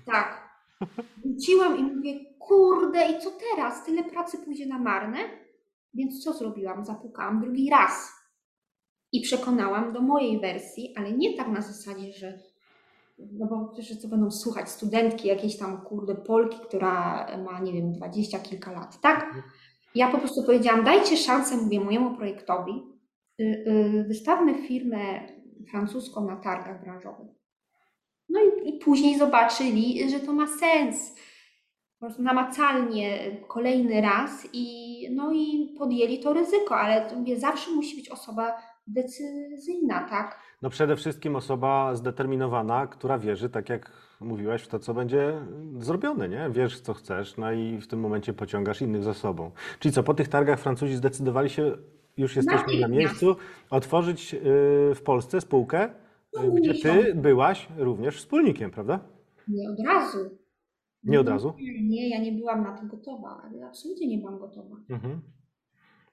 Tak. 0.05 0.49
Wróciłam 1.25 1.79
i 1.79 1.83
mówię, 1.83 2.15
kurde, 2.39 3.11
i 3.11 3.21
co 3.21 3.31
teraz? 3.31 3.85
Tyle 3.85 4.05
pracy 4.05 4.39
pójdzie 4.39 4.67
na 4.67 4.79
marne? 4.79 5.19
Więc 5.95 6.25
co 6.25 6.33
zrobiłam? 6.33 6.85
Zapukałam 6.85 7.41
drugi 7.41 7.71
raz 7.71 8.13
i 9.13 9.21
przekonałam 9.21 9.93
do 9.93 10.01
mojej 10.01 10.41
wersji, 10.41 10.95
ale 10.97 11.13
nie 11.13 11.37
tak 11.37 11.49
na 11.49 11.61
zasadzie, 11.63 12.13
że 12.13 12.39
no 13.19 13.47
bo 13.47 13.69
przecież 13.69 13.99
co 13.99 14.09
będą 14.09 14.31
słuchać 14.31 14.71
studentki 14.71 15.29
jakiejś 15.29 15.57
tam 15.57 15.81
kurde 15.81 16.15
Polki, 16.15 16.59
która 16.69 17.27
ma 17.45 17.61
nie 17.61 17.73
wiem 17.73 17.93
dwadzieścia 17.93 18.39
kilka 18.39 18.73
lat, 18.73 19.01
tak? 19.01 19.35
Ja 19.95 20.11
po 20.11 20.19
prostu 20.19 20.43
powiedziałam, 20.45 20.85
dajcie 20.85 21.17
szansę, 21.17 21.57
mówię 21.57 21.81
mojemu 21.81 22.17
projektowi, 22.17 22.73
y, 23.41 23.45
y, 23.45 24.05
wystawmy 24.09 24.55
firmę 24.55 24.99
francuską 25.71 26.27
na 26.27 26.37
targach 26.37 26.85
branżowych. 26.85 27.29
No 28.29 28.41
i, 28.41 28.69
i 28.69 28.79
później 28.79 29.19
zobaczyli, 29.19 30.11
że 30.11 30.21
to 30.21 30.33
ma 30.33 30.47
sens. 30.47 31.15
Po 31.99 32.07
prostu 32.07 32.23
namacalnie 32.23 33.37
kolejny 33.49 34.01
raz 34.01 34.49
i, 34.53 35.09
no 35.15 35.33
i 35.33 35.75
podjęli 35.79 36.21
to 36.21 36.33
ryzyko, 36.33 36.77
ale 36.77 37.17
mówię, 37.17 37.41
zawsze 37.41 37.71
musi 37.71 37.97
być 37.97 38.09
osoba 38.09 38.57
decyzyjna, 38.89 40.09
tak? 40.09 40.41
No 40.63 40.71
przede 40.71 40.97
wszystkim 40.97 41.37
osoba 41.37 41.95
zdeterminowana, 41.95 42.87
która 42.87 43.19
wierzy, 43.19 43.51
tak 43.51 43.69
jak 43.69 43.93
mówiłaś, 44.21 44.63
w 44.63 44.69
to, 44.69 44.79
co 44.79 44.95
będzie 44.95 45.33
zrobione, 45.79 46.29
nie? 46.29 46.51
Wiesz, 46.51 46.81
co 46.81 46.95
chcesz, 46.95 47.37
no 47.37 47.53
i 47.53 47.79
w 47.79 47.87
tym 47.87 48.01
momencie 48.01 48.33
pociągasz 48.33 48.83
innych 48.83 49.03
za 49.03 49.15
sobą. 49.15 49.51
Czyli 49.79 49.93
co, 49.93 50.03
po 50.03 50.15
tych 50.15 50.29
targach 50.29 50.61
Francuzi 50.61 50.95
zdecydowali 50.95 51.51
się, 51.51 51.77
już 52.17 52.37
jesteśmy 52.37 52.81
na 52.81 52.89
miejscu, 52.89 53.37
otworzyć 53.71 54.35
y, 54.35 54.39
w 54.95 55.01
Polsce 55.05 55.41
spółkę, 55.41 55.85
y, 55.87 55.91
No, 56.35 56.53
gdzie 56.53 56.75
ty 56.75 57.15
byłaś 57.15 57.69
również 57.77 58.17
wspólnikiem, 58.17 58.71
prawda? 58.71 59.01
Nie 59.49 59.71
od 59.71 59.81
razu. 59.87 60.19
Nie 61.05 61.21
od 61.21 61.29
razu? 61.29 61.55
Nie, 61.59 61.89
nie, 61.89 62.09
ja 62.09 62.21
nie 62.21 62.33
byłam 62.33 62.63
na 62.63 62.77
to 62.77 62.87
gotowa, 62.87 63.43
ale 63.45 63.67
absolutnie 63.67 64.09
nie 64.09 64.19
byłam 64.19 64.39
gotowa. 64.39 64.77
Mhm. 64.91 65.21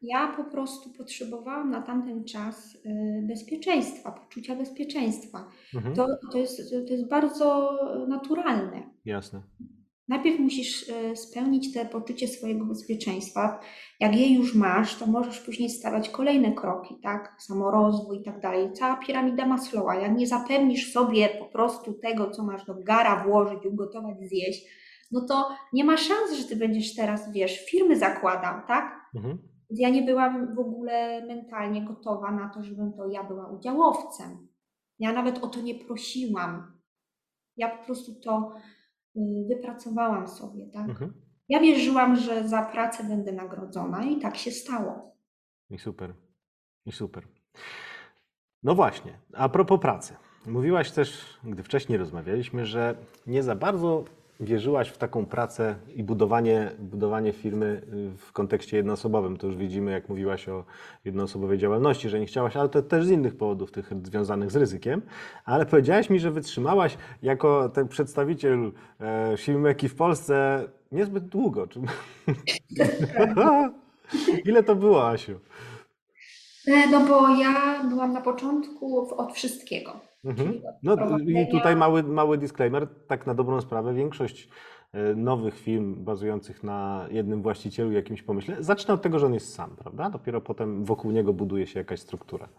Ja 0.05 0.33
po 0.37 0.43
prostu 0.43 0.89
potrzebowałam 0.89 1.71
na 1.71 1.81
tamten 1.81 2.23
czas 2.23 2.75
y, 2.75 2.79
bezpieczeństwa, 3.27 4.11
poczucia 4.11 4.55
bezpieczeństwa. 4.55 5.47
Mhm. 5.75 5.95
To, 5.95 6.07
to, 6.31 6.37
jest, 6.37 6.61
to 6.87 6.93
jest 6.93 7.09
bardzo 7.09 7.71
naturalne. 8.07 8.83
Jasne. 9.05 9.41
Najpierw 10.07 10.39
musisz 10.39 10.89
y, 10.89 11.15
spełnić 11.15 11.73
te 11.73 11.85
poczucie 11.85 12.27
swojego 12.27 12.65
bezpieczeństwa. 12.65 13.59
Jak 13.99 14.15
je 14.15 14.35
już 14.35 14.55
masz, 14.55 14.95
to 14.95 15.07
możesz 15.07 15.39
później 15.39 15.69
stawiać 15.69 16.09
kolejne 16.09 16.51
kroki, 16.51 16.95
tak? 17.03 17.35
Samorozwój 17.39 18.19
i 18.19 18.23
tak 18.23 18.41
dalej. 18.41 18.73
Cała 18.73 18.97
piramida 18.97 19.45
Maslowa. 19.45 19.95
Jak 19.95 20.17
nie 20.17 20.27
zapewnisz 20.27 20.93
sobie 20.93 21.29
po 21.39 21.45
prostu 21.45 21.93
tego, 21.93 22.29
co 22.29 22.43
masz 22.43 22.65
do 22.65 22.75
gara 22.75 23.23
włożyć, 23.23 23.65
ugotować, 23.65 24.17
zjeść, 24.19 24.65
no 25.11 25.21
to 25.21 25.49
nie 25.73 25.83
ma 25.83 25.97
szans, 25.97 26.33
że 26.37 26.43
ty 26.43 26.55
będziesz 26.55 26.95
teraz, 26.95 27.31
wiesz, 27.33 27.65
firmy 27.65 27.95
zakładał, 27.99 28.61
tak? 28.67 29.09
Mhm. 29.15 29.54
Ja 29.69 29.89
nie 29.89 30.01
byłam 30.03 30.55
w 30.55 30.59
ogóle 30.59 31.25
mentalnie 31.25 31.85
gotowa 31.85 32.31
na 32.31 32.49
to, 32.49 32.63
żebym 32.63 32.93
to 32.93 33.07
ja 33.07 33.23
była 33.23 33.47
udziałowcem. 33.47 34.47
Ja 34.99 35.13
nawet 35.13 35.43
o 35.43 35.47
to 35.47 35.61
nie 35.61 35.75
prosiłam. 35.75 36.79
Ja 37.57 37.77
po 37.77 37.85
prostu 37.85 38.11
to 38.23 38.53
y, 39.15 39.19
wypracowałam 39.47 40.27
sobie, 40.27 40.67
tak? 40.67 40.89
Mhm. 40.89 41.13
Ja 41.49 41.59
wierzyłam, 41.59 42.15
że 42.15 42.47
za 42.47 42.61
pracę 42.61 43.03
będę 43.03 43.31
nagrodzona 43.31 44.03
i 44.03 44.19
tak 44.19 44.37
się 44.37 44.51
stało. 44.51 45.15
I 45.69 45.77
super. 45.77 46.13
I 46.85 46.91
super. 46.91 47.27
No 48.63 48.75
właśnie, 48.75 49.19
a 49.33 49.49
propos 49.49 49.81
pracy. 49.81 50.15
Mówiłaś 50.45 50.91
też, 50.91 51.39
gdy 51.43 51.63
wcześniej 51.63 51.97
rozmawialiśmy, 51.97 52.65
że 52.65 52.95
nie 53.27 53.43
za 53.43 53.55
bardzo 53.55 54.03
wierzyłaś 54.39 54.89
w 54.89 54.97
taką 54.97 55.25
pracę 55.25 55.75
i 55.95 56.03
budowanie, 56.03 56.71
budowanie 56.79 57.33
firmy 57.33 57.81
y, 57.93 58.17
w 58.17 58.31
kontekście 58.31 58.77
jednoosobowym. 58.77 59.37
To 59.37 59.47
już 59.47 59.55
widzimy, 59.55 59.91
jak 59.91 60.09
mówiłaś 60.09 60.49
o 60.49 60.63
jednoosobowej 61.05 61.57
działalności, 61.57 62.09
że 62.09 62.19
nie 62.19 62.25
chciałaś, 62.25 62.57
ale 62.57 62.69
to 62.69 62.81
też 62.81 63.05
z 63.05 63.09
innych 63.09 63.37
powodów, 63.37 63.71
tych 63.71 63.91
związanych 64.03 64.51
z 64.51 64.55
ryzykiem. 64.55 65.01
Ale 65.45 65.65
powiedziałaś 65.65 66.09
mi, 66.09 66.19
że 66.19 66.31
wytrzymałaś 66.31 66.97
jako 67.21 67.69
ten 67.69 67.87
przedstawiciel 67.87 68.71
e, 68.99 69.87
w 69.89 69.95
Polsce 69.95 70.67
niezbyt 70.91 71.27
długo. 71.27 71.67
Ile 74.45 74.63
to 74.63 74.75
było, 74.75 75.09
Asiu? 75.09 75.39
E, 76.67 76.87
No 76.91 76.99
bo 76.99 77.29
ja 77.29 77.83
byłam 77.89 78.13
na 78.13 78.21
początku 78.21 79.15
od 79.17 79.33
wszystkiego. 79.33 79.99
Mhm. 80.25 80.61
No 80.83 80.95
i 81.19 81.47
tutaj 81.47 81.75
mały, 81.75 82.03
mały 82.03 82.37
disclaimer, 82.37 82.87
tak 83.07 83.27
na 83.27 83.33
dobrą 83.33 83.61
sprawę, 83.61 83.93
większość 83.93 84.49
e, 84.93 85.15
nowych 85.15 85.59
firm 85.59 86.03
bazujących 86.03 86.63
na 86.63 87.07
jednym 87.11 87.41
właścicielu, 87.41 87.91
jakimś 87.91 88.23
pomyśle, 88.23 88.63
zaczyna 88.63 88.93
od 88.93 89.01
tego, 89.01 89.19
że 89.19 89.25
on 89.25 89.33
jest 89.33 89.53
sam, 89.53 89.75
prawda? 89.75 90.09
Dopiero 90.09 90.41
potem 90.41 90.85
wokół 90.85 91.11
niego 91.11 91.33
buduje 91.33 91.67
się 91.67 91.79
jakaś 91.79 91.99
struktura. 91.99 92.49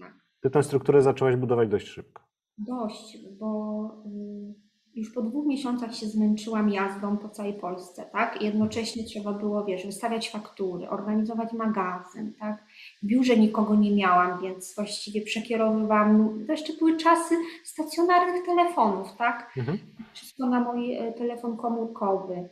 Tak. 0.00 0.14
Ty 0.40 0.50
tę 0.50 0.62
strukturę 0.62 1.02
zaczęłaś 1.02 1.36
budować 1.36 1.68
dość 1.68 1.86
szybko. 1.86 2.22
Dość, 2.58 3.18
bo 3.38 4.04
y, 4.06 4.61
już 4.94 5.12
po 5.12 5.22
dwóch 5.22 5.46
miesiącach 5.46 5.94
się 5.94 6.06
zmęczyłam 6.06 6.70
jazdą 6.70 7.16
po 7.16 7.28
całej 7.28 7.54
Polsce, 7.54 8.04
tak? 8.12 8.42
Jednocześnie 8.42 9.04
trzeba 9.04 9.32
było, 9.32 9.64
wiesz, 9.64 9.86
wystawiać 9.86 10.30
faktury, 10.30 10.88
organizować 10.88 11.52
magazyn, 11.52 12.32
tak? 12.40 12.64
W 13.02 13.06
biurze 13.06 13.36
nikogo 13.36 13.74
nie 13.74 13.96
miałam, 13.96 14.42
więc 14.42 14.74
właściwie 14.74 15.22
przekierowywałam, 15.22 16.18
no, 16.18 16.46
to 16.46 16.52
jeszcze 16.52 16.72
były 16.72 16.96
czasy 16.96 17.34
stacjonarnych 17.64 18.46
telefonów, 18.46 19.16
tak? 19.16 19.52
Mhm. 19.56 19.78
Wszystko 20.12 20.46
na 20.46 20.60
mój 20.60 20.94
e, 20.94 21.12
telefon 21.12 21.56
komórkowy. 21.56 22.48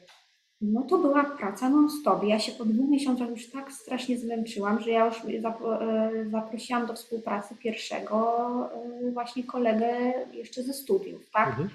No 0.61 0.83
to 0.83 0.99
była 0.99 1.25
praca 1.25 1.69
non-stop. 1.69 2.25
Ja 2.25 2.39
się 2.39 2.53
po 2.53 2.65
dwóch 2.65 2.91
miesiącach 2.91 3.31
już 3.31 3.51
tak 3.51 3.73
strasznie 3.73 4.19
zmęczyłam, 4.19 4.81
że 4.81 4.91
ja 4.91 5.07
już 5.07 5.17
e, 5.17 6.31
zaprosiłam 6.31 6.87
do 6.87 6.95
współpracy 6.95 7.55
pierwszego 7.55 8.47
e, 8.75 9.11
właśnie 9.11 9.45
kolegę 9.45 10.13
jeszcze 10.33 10.63
ze 10.63 10.73
studiów, 10.73 11.31
tak? 11.31 11.49
Mhm. 11.49 11.71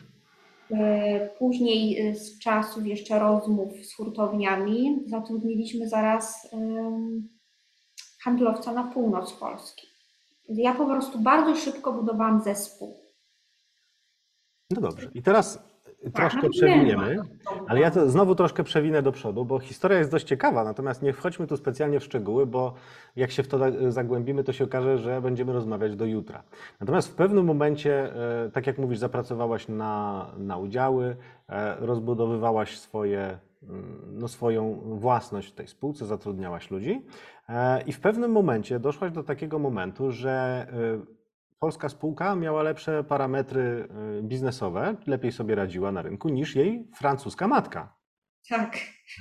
E, 0.71 1.29
Później 1.39 2.07
e, 2.07 2.15
z 2.15 2.39
czasów 2.39 2.87
jeszcze 2.87 3.19
rozmów 3.19 3.73
z 3.85 3.95
hurtowniami 3.95 5.03
zatrudniliśmy 5.07 5.89
zaraz 5.89 6.49
handlowca 8.23 8.73
na 8.73 8.83
północ 8.83 9.33
Polski. 9.33 9.87
Ja 10.49 10.75
po 10.75 10.85
prostu 10.85 11.19
bardzo 11.19 11.55
szybko 11.55 11.93
budowałam 11.93 12.41
zespół. 12.43 13.05
No 14.71 14.81
dobrze. 14.81 15.11
I 15.13 15.21
teraz 15.21 15.74
troszkę 16.13 16.39
no 16.43 16.49
przewiniemy. 16.49 17.09
wiem, 17.09 17.23
Ale 17.67 17.79
ja 17.79 17.91
to 17.91 18.09
znowu 18.09 18.35
troszkę 18.35 18.63
przewinę 18.63 19.01
do 19.01 19.11
przodu, 19.11 19.45
bo 19.45 19.59
historia 19.59 19.97
jest 19.97 20.11
dość 20.11 20.25
ciekawa, 20.27 20.63
natomiast 20.63 21.01
nie 21.01 21.13
wchodźmy 21.13 21.47
tu 21.47 21.57
specjalnie 21.57 21.99
w 21.99 22.03
szczegóły, 22.03 22.45
bo 22.45 22.73
jak 23.15 23.31
się 23.31 23.43
w 23.43 23.47
to 23.47 23.57
za- 23.57 23.91
zagłębimy, 23.91 24.43
to 24.43 24.53
się 24.53 24.63
okaże, 24.63 24.97
że 24.97 25.21
będziemy 25.21 25.53
rozmawiać 25.53 25.95
do 25.95 26.05
jutra. 26.05 26.43
Natomiast 26.79 27.07
w 27.11 27.15
pewnym 27.15 27.45
momencie, 27.45 28.15
e, 28.45 28.49
tak 28.51 28.67
jak 28.67 28.77
mówisz, 28.77 28.97
zapracowałaś 28.99 29.67
na, 29.67 30.25
na 30.37 30.57
udziały, 30.57 31.15
e, 31.49 31.75
rozbudowywałaś 31.79 32.77
swoje, 32.79 33.37
mm, 33.69 34.01
no, 34.13 34.27
swoją 34.27 34.79
własność 34.85 35.49
w 35.49 35.55
tej 35.55 35.67
spółce, 35.67 36.05
zatrudniałaś 36.05 36.71
ludzi 36.71 37.01
e, 37.49 37.81
i 37.81 37.91
w 37.91 37.99
pewnym 37.99 38.31
momencie 38.31 38.79
doszłaś 38.79 39.11
do 39.11 39.23
takiego 39.23 39.59
momentu, 39.59 40.11
że 40.11 40.67
polska 41.65 41.89
spółka 41.89 42.35
miała 42.35 42.63
lepsze 42.63 43.03
parametry 43.03 43.87
y, 44.19 44.23
biznesowe, 44.23 44.95
lepiej 45.07 45.31
sobie 45.31 45.55
radziła 45.55 45.91
na 45.91 46.01
rynku 46.01 46.29
niż 46.29 46.55
jej 46.55 46.87
francuska 46.95 47.47
matka. 47.47 47.95
Tak. 48.49 48.77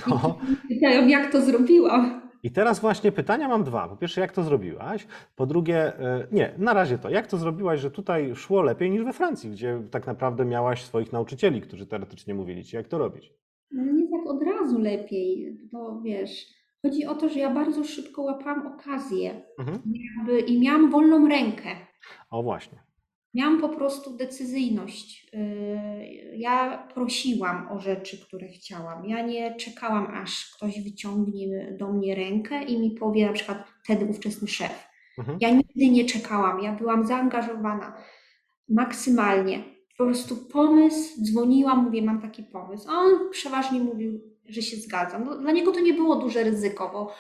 No. 0.07 0.39
Pytają, 0.69 1.09
jak 1.09 1.33
to 1.33 1.43
zrobiłam. 1.43 2.31
I 2.43 2.51
teraz 2.51 2.81
właśnie 2.81 3.13
pytania 3.13 3.49
mam 3.49 3.65
dwa. 3.65 3.89
Po 3.89 3.97
pierwsze, 3.97 4.21
jak 4.21 4.33
to 4.33 4.43
zrobiłaś? 4.43 5.07
Po 5.37 5.47
drugie, 5.47 5.93
y, 6.23 6.27
nie, 6.33 6.55
na 6.59 6.75
razie 6.75 6.99
to, 6.99 7.11
jak 7.11 7.27
to 7.27 7.37
zrobiłaś, 7.37 7.81
że 7.81 7.91
tutaj 7.91 8.35
szło 8.35 8.63
lepiej 8.63 8.91
niż 8.91 9.05
we 9.05 9.13
Francji, 9.13 9.51
gdzie 9.51 9.83
tak 9.91 10.07
naprawdę 10.07 10.45
miałaś 10.45 10.85
swoich 10.85 11.13
nauczycieli, 11.13 11.61
którzy 11.61 11.87
teoretycznie 11.87 12.35
mówili 12.35 12.65
ci, 12.65 12.77
jak 12.77 12.89
to 12.89 12.99
robić? 12.99 13.33
No 13.71 13.93
nie 13.93 14.09
tak 14.11 14.27
od 14.27 14.43
razu 14.43 14.79
lepiej, 14.79 15.59
bo 15.73 16.01
wiesz, 16.01 16.47
chodzi 16.85 17.07
o 17.07 17.15
to, 17.15 17.29
że 17.29 17.39
ja 17.41 17.51
bardzo 17.51 17.85
szybko 17.85 18.23
łapałam 18.23 18.67
okazję 18.67 19.43
Mhm. 19.59 19.83
jakby, 20.17 20.41
i 20.41 20.61
miałam 20.61 20.91
wolną 20.91 21.29
rękę. 21.29 21.69
O 22.31 22.43
właśnie. 22.43 22.79
Miałam 23.35 23.61
po 23.61 23.69
prostu 23.69 24.17
decyzyjność. 24.17 25.31
Yy, 25.33 26.37
Ja 26.37 26.89
prosiłam 26.95 27.69
o 27.73 27.81
rzeczy, 27.81 28.27
które 28.27 28.49
chciałam. 28.49 29.05
Ja 29.09 29.27
nie 29.27 29.55
czekałam, 29.57 30.07
aż 30.23 30.51
ktoś 30.57 30.81
wyciągnie 30.85 31.77
do 31.81 31.93
mnie 31.93 32.15
rękę 32.15 32.63
i 32.63 32.81
mi 32.81 32.91
powie, 32.91 33.27
na 33.27 33.33
przykład 33.33 33.65
wtedy 33.85 34.05
ówczesny 34.05 34.49
szef. 34.49 34.89
Mhm. 35.19 35.39
Ja 35.41 35.51
nigdy 35.51 35.91
nie 35.91 36.05
czekałam. 36.05 36.63
Ja 36.63 36.73
byłam 36.73 37.07
zaangażowana 37.07 37.97
maksymalnie. 38.69 39.63
Po 39.99 40.05
prostu 40.05 40.37
pomysł, 40.37 41.23
dzwoniłam, 41.25 41.85
mówię, 41.85 42.03
mam 42.03 42.23
taki 42.23 42.43
pomysł. 42.43 42.89
A 42.91 42.93
on 42.93 43.31
przeważnie 43.31 43.81
mówił, 43.81 44.21
że 44.49 44.63
się 44.63 44.77
zgadza. 44.77 45.19
No, 45.19 45.39
dla 45.39 45.53
niego 45.53 45.73
to 45.73 45.81
nie 45.81 45.95
było 45.95 46.17
duże 46.17 46.45
ryzyko, 46.45 46.91
bo 46.93 47.15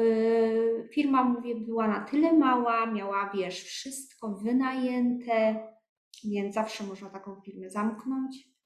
yy, 0.00 0.88
firma, 0.92 1.24
mówię, 1.24 1.54
była 1.54 1.88
na 1.88 2.00
tyle 2.00 2.32
mała, 2.32 2.86
miała, 2.86 3.30
wiesz, 3.34 3.62
wszystko 3.62 4.34
wynajęte, 4.34 5.68
więc 6.24 6.54
zawsze 6.54 6.84
można 6.84 7.10
taką 7.10 7.40
firmę 7.40 7.70
zamknąć. 7.70 8.56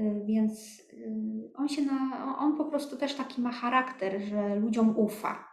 Y, 0.00 0.22
Więc 0.26 0.80
y, 0.92 1.52
on 1.54 1.68
się 1.68 1.82
na, 1.82 2.36
on 2.38 2.56
po 2.56 2.64
prostu 2.64 2.96
też 2.96 3.14
taki 3.14 3.40
ma 3.40 3.52
charakter, 3.52 4.20
że 4.20 4.56
ludziom 4.56 4.98
ufa. 4.98 5.48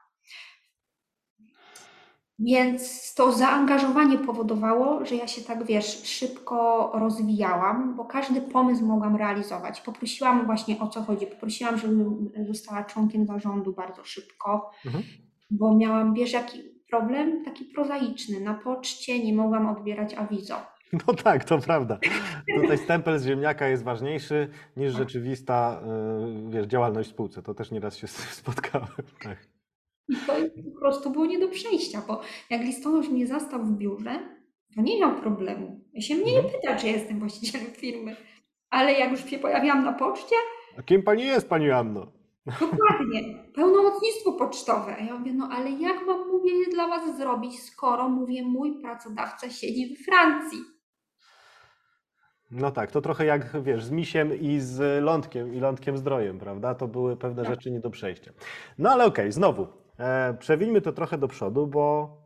Więc 2.45 3.13
to 3.13 3.31
zaangażowanie 3.31 4.17
powodowało, 4.17 5.05
że 5.05 5.15
ja 5.15 5.27
się 5.27 5.41
tak, 5.41 5.65
wiesz, 5.65 6.03
szybko 6.03 6.91
rozwijałam, 6.93 7.95
bo 7.95 8.05
każdy 8.05 8.41
pomysł 8.41 8.86
mogłam 8.86 9.15
realizować. 9.15 9.81
Poprosiłam 9.81 10.45
właśnie 10.45 10.79
o 10.79 10.88
co 10.88 11.01
chodzi. 11.01 11.27
Poprosiłam, 11.27 11.77
żebym 11.77 12.29
została 12.48 12.83
członkiem 12.83 13.25
zarządu 13.25 13.74
bardzo 13.74 14.03
szybko, 14.03 14.71
Mhm. 14.86 15.03
bo 15.51 15.75
miałam, 15.75 16.13
wiesz, 16.13 16.33
jaki 16.33 16.60
problem? 16.89 17.45
Taki 17.45 17.65
prozaiczny. 17.65 18.39
Na 18.39 18.53
poczcie 18.53 19.24
nie 19.25 19.33
mogłam 19.33 19.67
odbierać 19.67 20.13
awizo. 20.13 20.55
No 21.07 21.13
tak, 21.13 21.43
to 21.43 21.57
prawda. 21.60 22.00
Tutaj 22.62 22.77
stempel 22.77 23.19
z 23.19 23.25
ziemniaka 23.25 23.67
jest 23.67 23.83
ważniejszy 23.83 24.50
niż 24.77 24.93
rzeczywista 24.93 25.81
y, 26.48 26.51
wiesz, 26.51 26.67
działalność 26.67 27.10
w 27.10 27.13
spółce. 27.13 27.41
To 27.43 27.53
też 27.53 27.71
nieraz 27.71 27.98
się 27.98 28.07
spotkałem. 28.41 28.88
Tak. 29.24 29.50
I 30.12 30.15
to 30.63 30.72
po 30.74 30.80
prostu 30.80 31.10
było 31.10 31.25
nie 31.25 31.39
do 31.39 31.48
przejścia, 31.48 32.01
bo 32.08 32.22
jak 32.50 32.62
listonosz 32.62 33.10
mnie 33.10 33.27
zastał 33.27 33.63
w 33.63 33.72
biurze, 33.77 34.20
to 34.75 34.82
nie 34.82 35.00
miał 35.00 35.15
problemu. 35.15 35.80
Ja 35.94 36.01
się 36.01 36.15
mnie 36.15 36.32
nie 36.32 36.39
Mhm. 36.39 36.53
pyta, 36.62 36.75
czy 36.75 36.88
jestem 36.88 37.20
właścicielem 37.20 37.68
firmy. 37.68 38.15
Ale 38.70 38.94
jak 38.94 39.12
już 39.12 39.25
się 39.25 39.39
pojawiłam 39.39 39.84
na 39.84 39.94
poczcie, 39.94 40.36
A 40.80 40.82
kim 40.84 41.03
pani 41.03 41.24
jest, 41.24 41.50
pani 41.50 41.72
Anno? 41.72 42.12
dokładnie, 42.46 43.44
pełnomocnictwo 43.56 44.34
pocztowe. 44.34 44.96
A 44.96 45.03
ja 45.03 45.20
mówię, 45.20 45.34
no 45.34 45.50
ale 45.51 45.70
jak 45.72 46.06
mam, 46.08 46.27
mówię, 46.27 46.51
je 46.53 46.65
dla 46.72 46.88
was 46.88 47.18
zrobić, 47.18 47.60
skoro, 47.63 48.10
mówię, 48.10 48.44
mój 48.44 48.82
pracodawca 48.82 49.50
siedzi 49.50 49.96
we 49.98 50.03
Francji. 50.03 50.60
No 52.51 52.72
tak, 52.72 52.91
to 52.91 53.01
trochę 53.01 53.25
jak 53.25 53.63
wiesz, 53.63 53.84
z 53.86 53.91
misiem 53.91 54.39
i 54.41 54.60
z 54.60 55.03
lądkiem, 55.03 55.53
i 55.56 55.60
lądkiem 55.60 55.98
zdrojem, 55.98 56.39
prawda? 56.39 56.75
To 56.75 56.88
były 56.88 57.18
pewne 57.18 57.44
Tak. 57.44 57.51
rzeczy 57.51 57.72
nie 57.72 57.80
do 57.80 57.89
przejścia. 57.89 58.32
No 58.77 58.89
ale 58.91 59.06
okej, 59.06 59.32
znowu, 59.32 59.68
e, 59.98 60.33
przewijmy 60.33 60.81
to 60.81 60.91
trochę 60.91 61.17
do 61.17 61.27
przodu, 61.27 61.67
bo 61.67 62.17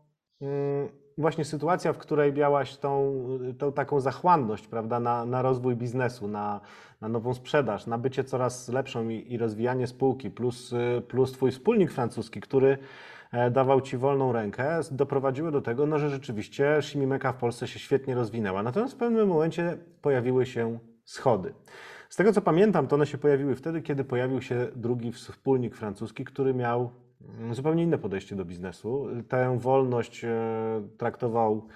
mm, 0.42 0.90
właśnie 1.18 1.46
sytuacja, 1.46 1.94
w 1.94 1.98
której 1.98 2.34
miałaś 2.34 2.78
tą, 2.78 3.24
tą 3.58 3.72
taką 3.72 4.00
zachłanność, 4.00 4.68
prawda, 4.68 5.00
na, 5.00 5.26
na 5.26 5.42
rozwój 5.42 5.76
biznesu, 5.76 6.28
na, 6.28 6.62
na 7.02 7.10
nową 7.10 7.34
sprzedaż, 7.34 7.88
na 7.88 7.98
bycie 7.98 8.24
coraz 8.24 8.70
lepszą 8.70 9.10
i, 9.10 9.34
i 9.34 9.38
rozwijanie 9.38 9.88
spółki, 9.88 10.32
plus, 10.32 10.74
y, 10.74 11.02
plus 11.08 11.32
twój 11.32 11.52
wspólnik 11.52 11.92
francuski, 11.92 12.42
który 12.42 12.78
e, 13.32 13.52
dawał 13.52 13.82
ci 13.82 13.98
wolną 13.98 14.32
rękę, 14.32 14.80
doprowadziły 14.92 15.52
do 15.52 15.62
tego, 15.62 15.86
no, 15.86 16.00
że 16.00 16.10
rzeczywiście 16.10 16.82
Shimimeka 16.82 17.32
w 17.32 17.38
Polsce 17.38 17.68
się 17.68 17.80
świetnie 17.80 18.16
rozwinęła. 18.16 18.64
Natomiast 18.64 18.94
w 18.94 18.98
pewnym 18.98 19.28
momencie 19.28 19.78
pojawiły 20.02 20.46
się 20.46 20.80
schody. 21.06 21.54
Z 22.10 22.16
tego 22.16 22.34
co 22.34 22.42
pamiętam, 22.42 22.88
to 22.88 22.96
one 22.96 23.06
się 23.06 23.18
pojawiły 23.18 23.56
wtedy, 23.56 23.82
kiedy 23.82 24.04
pojawił 24.04 24.42
się 24.42 24.68
drugi 24.76 25.12
wspólnik 25.12 25.76
francuski, 25.76 26.26
który 26.26 26.54
miał 26.54 26.92
zupełnie 27.52 27.84
inne 27.84 27.98
podejście 27.98 28.36
do 28.36 28.46
biznesu. 28.46 29.08
Tę 29.28 29.58
wolność 29.60 30.26
e, 30.26 30.30
traktował 30.98 31.68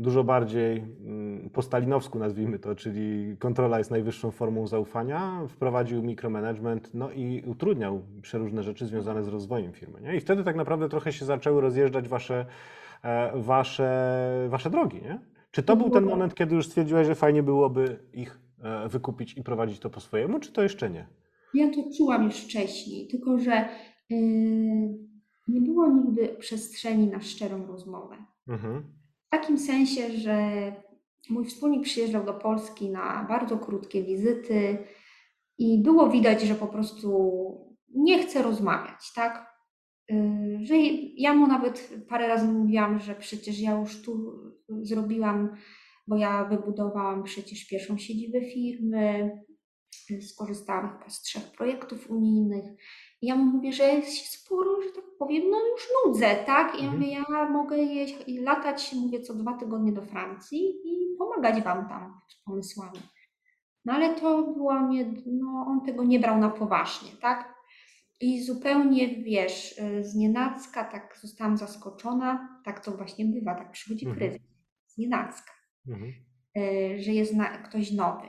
dużo 0.00 0.24
bardziej 0.24 0.76
mm, 0.76 1.50
po 1.50 1.62
stalinowsku, 1.62 2.18
nazwijmy 2.18 2.58
to, 2.58 2.74
czyli 2.74 3.36
kontrola 3.38 3.78
jest 3.78 3.90
najwyższą 3.90 4.30
formą 4.30 4.66
zaufania, 4.66 5.40
wprowadził 5.48 6.02
mikromanagement, 6.02 6.90
no 6.94 7.10
i 7.10 7.42
utrudniał 7.46 8.02
przeróżne 8.22 8.62
rzeczy 8.62 8.86
związane 8.86 9.24
z 9.24 9.28
rozwojem 9.28 9.72
firmy. 9.72 10.00
Nie? 10.00 10.16
I 10.16 10.20
wtedy 10.20 10.44
tak 10.44 10.56
naprawdę 10.56 10.88
trochę 10.88 11.12
się 11.12 11.24
zaczęły 11.24 11.60
rozjeżdżać 11.60 12.08
wasze, 12.08 12.46
e, 13.02 13.32
wasze, 13.34 14.46
wasze 14.48 14.70
drogi. 14.70 15.02
Nie? 15.02 15.20
Czy 15.50 15.62
to 15.62 15.76
był 15.76 15.90
ten 15.90 16.04
moment, 16.04 16.34
kiedy 16.34 16.54
już 16.54 16.66
stwierdziłeś, 16.66 17.06
że 17.06 17.14
fajnie 17.14 17.42
byłoby 17.42 17.98
ich 18.12 18.38
e, 18.62 18.88
wykupić 18.88 19.36
i 19.36 19.42
prowadzić 19.42 19.78
to 19.78 19.90
po 19.90 20.00
swojemu, 20.00 20.40
czy 20.40 20.52
to 20.52 20.62
jeszcze 20.62 20.90
nie? 20.90 21.06
Ja 21.54 21.70
to 21.70 21.82
czułam 21.96 22.24
już 22.24 22.36
wcześniej, 22.36 23.06
tylko 23.06 23.38
że 23.38 23.68
nie 25.48 25.60
było 25.60 25.88
nigdy 25.88 26.28
przestrzeni 26.28 27.06
na 27.06 27.20
szczerą 27.20 27.66
rozmowę. 27.66 28.16
Mhm. 28.48 28.82
W 29.26 29.30
takim 29.30 29.58
sensie, 29.58 30.10
że 30.10 30.72
mój 31.30 31.44
wspólnik 31.44 31.84
przyjeżdżał 31.84 32.24
do 32.24 32.34
Polski 32.34 32.90
na 32.90 33.26
bardzo 33.28 33.58
krótkie 33.58 34.02
wizyty 34.02 34.78
i 35.58 35.82
było 35.82 36.10
widać, 36.10 36.42
że 36.42 36.54
po 36.54 36.66
prostu 36.66 37.10
nie 37.94 38.22
chce 38.22 38.42
rozmawiać, 38.42 39.12
tak? 39.14 39.56
Yy, 40.08 40.66
Że 40.66 40.74
ja 41.16 41.34
mu 41.34 41.46
nawet 41.46 41.94
parę 42.08 42.28
razy 42.28 42.48
mówiłam, 42.48 42.98
że 42.98 43.14
przecież 43.14 43.60
ja 43.60 43.78
już 43.80 44.02
tu 44.02 44.40
zrobiłam, 44.82 45.56
bo 46.06 46.16
ja 46.16 46.44
wybudowałam 46.44 47.22
przecież 47.22 47.66
pierwszą 47.66 47.98
siedzibę 47.98 48.40
firmy, 48.40 49.30
yy, 50.10 50.22
skorzystałam 50.22 50.92
chyba 50.92 51.10
z 51.10 51.22
trzech 51.22 51.52
projektów 51.52 52.10
unijnych. 52.10 52.64
I 53.22 53.26
ja 53.26 53.36
mu 53.36 53.44
mówię, 53.44 53.72
że 53.72 53.84
jest 53.84 54.12
się 54.14 54.38
sporo, 54.38 54.82
że 54.82 54.88
tak 54.90 55.04
powiem, 55.18 55.42
no 55.50 55.58
już 55.66 55.88
nudzę, 56.04 56.36
tak? 56.46 56.74
I 56.74 56.78
ja 56.78 56.84
Mhm. 56.84 56.94
mówię, 57.00 57.12
ja 57.12 57.48
mogę 57.50 57.76
jeść 57.78 58.16
i 58.26 58.38
latać, 58.38 58.92
mówię, 58.92 59.20
co 59.20 59.34
dwa 59.34 59.52
tygodnie 59.58 59.92
do 59.92 60.02
Francji 60.02 60.60
i 60.84 61.16
pomagać 61.18 61.62
wam 61.62 61.88
tam 61.88 62.20
z 62.28 62.44
pomysłami. 62.44 63.00
No 63.84 63.92
ale 63.92 64.14
to 64.14 64.42
było 64.42 64.80
nie, 64.88 65.14
no 65.26 65.64
on 65.68 65.80
tego 65.86 66.04
nie 66.04 66.20
brał 66.20 66.38
na 66.38 66.50
poważnie, 66.50 67.10
tak? 67.20 67.54
I 68.20 68.42
zupełnie, 68.42 69.08
wiesz, 69.22 69.78
y, 69.78 70.04
z 70.04 70.14
nienacka 70.14 70.84
tak 70.84 71.18
zostałam 71.22 71.56
zaskoczona, 71.56 72.60
tak 72.64 72.84
to 72.84 72.90
właśnie 72.92 73.24
bywa, 73.24 73.54
tak 73.54 73.70
przychodzi 73.72 74.06
Mhm. 74.06 74.18
kryzys, 74.30 74.46
z 74.86 74.98
nienacka, 74.98 75.52
Mhm. 75.88 76.12
y, 76.58 77.02
że 77.02 77.12
jest 77.12 77.34
na, 77.34 77.44
ktoś 77.58 77.92
nowy. 77.92 78.28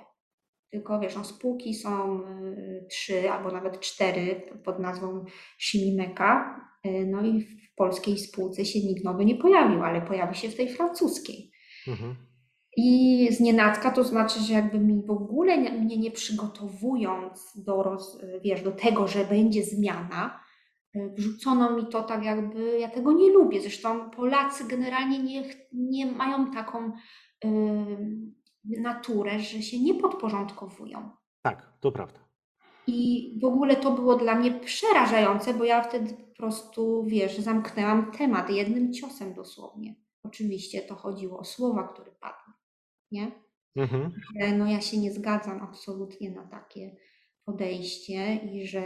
Tylko 0.71 0.99
wiesz, 0.99 1.15
no, 1.15 1.23
spółki 1.23 1.73
są 1.73 2.21
y, 2.21 2.85
trzy 2.89 3.31
albo 3.31 3.51
nawet 3.51 3.79
cztery 3.79 4.41
pod 4.63 4.79
nazwą 4.79 5.25
Shimimeka, 5.59 6.61
y, 6.85 7.05
no 7.07 7.25
i 7.25 7.41
w 7.41 7.75
polskiej 7.75 8.17
spółce 8.17 8.65
się 8.65 8.79
nikt 8.79 9.03
nowy 9.03 9.25
nie 9.25 9.35
pojawił, 9.35 9.83
ale 9.83 10.01
pojawi 10.01 10.35
się 10.35 10.49
w 10.49 10.55
tej 10.55 10.69
francuskiej. 10.69 11.51
Mhm. 11.87 12.15
I 12.77 13.27
z 13.31 13.39
nienacka 13.39 13.91
to 13.91 14.03
znaczy, 14.03 14.39
że 14.39 14.53
jakby 14.53 14.79
mi 14.79 15.05
w 15.05 15.11
ogóle 15.11 15.57
nie, 15.57 15.71
mnie 15.71 15.97
nie 15.97 16.11
przygotowując 16.11 17.63
do, 17.65 17.83
roz, 17.83 18.21
wiesz, 18.43 18.61
do 18.61 18.71
tego, 18.71 19.07
że 19.07 19.25
będzie 19.25 19.63
zmiana, 19.63 20.39
y, 20.95 21.13
wrzucono 21.17 21.77
mi 21.77 21.87
to 21.87 22.03
tak 22.03 22.23
jakby, 22.23 22.79
ja 22.79 22.89
tego 22.89 23.13
nie 23.13 23.31
lubię. 23.31 23.61
Zresztą 23.61 24.09
Polacy 24.09 24.67
generalnie 24.67 25.19
nie, 25.19 25.43
nie 25.73 26.05
mają 26.05 26.51
taką 26.51 26.91
y, 27.45 27.47
naturę, 28.63 29.39
że 29.39 29.61
się 29.61 29.79
nie 29.79 29.93
podporządkowują. 29.93 31.09
Tak, 31.41 31.73
to 31.79 31.91
prawda. 31.91 32.19
I 32.87 33.31
w 33.41 33.45
ogóle 33.45 33.75
to 33.75 33.91
było 33.91 34.15
dla 34.15 34.35
mnie 34.35 34.51
przerażające, 34.51 35.53
bo 35.53 35.63
ja 35.63 35.83
wtedy 35.83 36.13
po 36.13 36.35
prostu, 36.35 37.03
wiesz, 37.03 37.37
zamknęłam 37.37 38.11
temat 38.11 38.49
jednym 38.49 38.93
ciosem 38.93 39.33
dosłownie. 39.33 39.95
Oczywiście 40.23 40.81
to 40.81 40.95
chodziło 40.95 41.39
o 41.39 41.43
słowa, 41.43 41.87
które 41.87 42.11
padły, 42.11 42.53
nie? 43.11 43.31
Mhm. 43.75 44.11
no 44.57 44.67
ja 44.67 44.81
się 44.81 44.97
nie 44.97 45.11
zgadzam 45.11 45.61
absolutnie 45.61 46.31
na 46.31 46.47
takie 46.47 46.95
podejście 47.45 48.35
i 48.35 48.67
że 48.67 48.83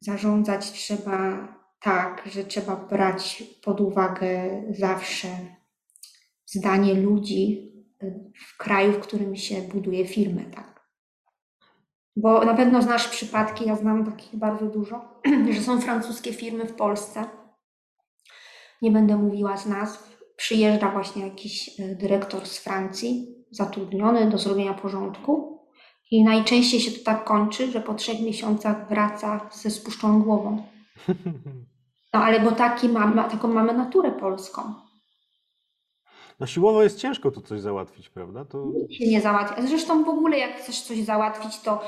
zarządzać 0.00 0.72
trzeba 0.72 1.48
tak, 1.80 2.22
że 2.26 2.44
trzeba 2.44 2.76
brać 2.76 3.44
pod 3.62 3.80
uwagę 3.80 4.62
zawsze 4.70 5.28
zdanie 6.46 6.94
ludzi 6.94 7.69
w 8.34 8.56
kraju, 8.56 8.92
w 8.92 9.00
którym 9.00 9.36
się 9.36 9.62
buduje 9.62 10.06
firmę, 10.06 10.44
tak. 10.44 10.80
Bo 12.16 12.44
na 12.44 12.54
pewno 12.54 12.82
znasz 12.82 13.08
przypadki, 13.08 13.66
ja 13.66 13.76
znam 13.76 14.04
takich 14.04 14.36
bardzo 14.36 14.66
dużo, 14.66 15.20
że 15.54 15.60
są 15.60 15.80
francuskie 15.80 16.32
firmy 16.32 16.66
w 16.66 16.74
Polsce. 16.74 17.24
Nie 18.82 18.90
będę 18.90 19.16
mówiła 19.16 19.56
z 19.56 19.66
nazw. 19.66 20.20
Przyjeżdża 20.36 20.90
właśnie 20.90 21.24
jakiś 21.24 21.80
y, 21.80 21.96
dyrektor 22.00 22.46
z 22.46 22.58
Francji, 22.58 23.34
zatrudniony 23.50 24.30
do 24.30 24.38
zrobienia 24.38 24.74
porządku. 24.74 25.60
I 26.10 26.24
najczęściej 26.24 26.80
się 26.80 26.90
to 26.90 27.04
tak 27.04 27.24
kończy, 27.24 27.70
że 27.70 27.80
po 27.80 27.94
trzech 27.94 28.20
miesiącach 28.20 28.88
wraca 28.88 29.50
ze 29.52 29.70
spuszczoną 29.70 30.22
głową. 30.22 30.62
No 32.14 32.20
ale 32.20 32.40
bo 32.40 32.52
taki 32.52 32.88
ma, 32.88 33.28
taką 33.28 33.48
mamy 33.48 33.72
naturę 33.72 34.12
polską. 34.12 34.74
No 36.40 36.46
siłowo 36.46 36.82
jest 36.82 36.98
ciężko 36.98 37.30
tu 37.30 37.40
coś 37.40 37.60
załatwić, 37.60 38.08
prawda? 38.08 38.44
To... 38.44 38.64
Nic 38.64 38.92
się 38.92 39.08
nie 39.08 39.20
załatwia. 39.20 39.66
Zresztą 39.66 40.04
w 40.04 40.08
ogóle 40.08 40.38
jak 40.38 40.56
chcesz 40.56 40.80
coś 40.80 40.98
załatwić, 40.98 41.60
to 41.60 41.80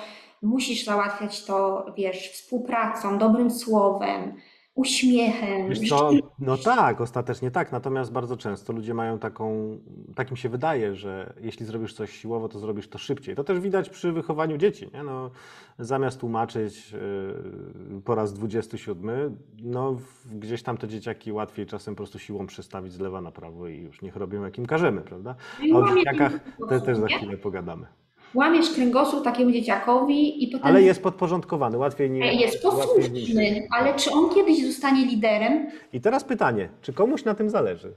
musisz 0.43 0.85
załatwiać 0.85 1.45
to, 1.45 1.87
wiesz, 1.97 2.31
współpracą, 2.31 3.19
dobrym 3.19 3.51
słowem, 3.51 4.35
uśmiechem. 4.75 5.69
Wiesz 5.69 5.89
co, 5.89 6.11
no 6.39 6.57
tak, 6.57 7.01
ostatecznie 7.01 7.51
tak, 7.51 7.73
natomiast 7.73 8.13
bardzo 8.13 8.37
często 8.37 8.73
ludzie 8.73 8.95
mają 8.95 9.19
taką, 9.19 9.79
takim 10.15 10.37
się 10.37 10.49
wydaje, 10.49 10.95
że 10.95 11.35
jeśli 11.41 11.67
zrobisz 11.67 11.95
coś 11.95 12.13
siłowo, 12.13 12.49
to 12.49 12.59
zrobisz 12.59 12.89
to 12.89 12.99
szybciej. 12.99 13.37
To 13.37 13.45
też 13.45 13.61
widać 13.61 13.91
przy 13.91 14.13
wychowaniu 14.13 14.57
dzieci, 14.57 14.91
nie? 14.95 15.03
No, 15.03 15.31
zamiast 15.79 16.21
tłumaczyć 16.21 16.93
yy, 16.93 18.01
po 18.05 18.15
raz 18.15 18.33
27, 18.33 19.37
no 19.63 19.97
gdzieś 20.35 20.63
tam 20.63 20.77
te 20.77 20.89
dzieciaki 20.89 21.33
łatwiej 21.33 21.67
czasem 21.67 21.95
po 21.95 21.97
prostu 21.97 22.19
siłą 22.19 22.47
przestawić 22.47 22.93
z 22.93 23.01
lewa 23.01 23.21
na 23.21 23.33
prawo 23.33 23.69
i 23.69 23.79
już 23.81 24.03
niech 24.03 24.17
robią 24.17 24.45
jak 24.45 24.59
im 24.59 24.67
każemy, 24.67 25.01
prawda? 25.01 25.35
No 25.69 25.79
A 25.79 25.81
o 25.81 25.95
dzieciakach 25.95 26.33
te, 26.69 26.81
też 26.81 26.99
za 26.99 27.07
chwilę 27.07 27.37
pogadamy. 27.37 27.87
Łamiesz 28.35 28.71
kręgosłup 28.75 29.25
takiemu 29.25 29.53
dzieciakowi 29.53 30.45
i 30.45 30.49
potem 30.49 30.67
Ale 30.67 30.83
jest 30.83 31.03
podporządkowany, 31.03 31.79
łatwiej 31.79 32.11
jest 32.41 32.65
łatwiej 32.65 33.11
nim 33.11 33.17
się- 33.17 33.33
posłuszny, 33.33 33.69
ale 33.71 33.95
czy 33.95 34.11
on 34.11 34.31
kiedyś 34.35 34.67
zostanie 34.67 35.07
liderem? 35.07 35.71
I 35.93 36.01
teraz 36.01 36.25
pytanie, 36.25 36.69
czy 36.83 36.93
komuś 36.93 37.25
na 37.25 37.35
tym 37.35 37.51
zależy? 37.51 37.95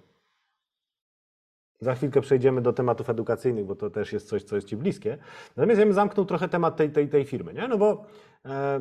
Za 1.81 1.95
chwilkę 1.95 2.21
przejdziemy 2.21 2.61
do 2.61 2.73
tematów 2.73 3.09
edukacyjnych, 3.09 3.65
bo 3.65 3.75
to 3.75 3.89
też 3.89 4.13
jest 4.13 4.27
coś, 4.27 4.43
co 4.43 4.55
jest 4.55 4.67
Ci 4.67 4.77
bliskie. 4.77 5.17
Natomiast 5.57 5.79
ja 5.79 5.85
bym 5.85 5.93
zamknął 5.95 6.25
trochę 6.25 6.49
temat 6.49 6.75
tej, 6.75 6.89
tej, 6.89 7.09
tej 7.09 7.25
firmy, 7.25 7.53
nie? 7.53 7.67
No 7.67 7.77
bo 7.77 8.05
e, 8.45 8.79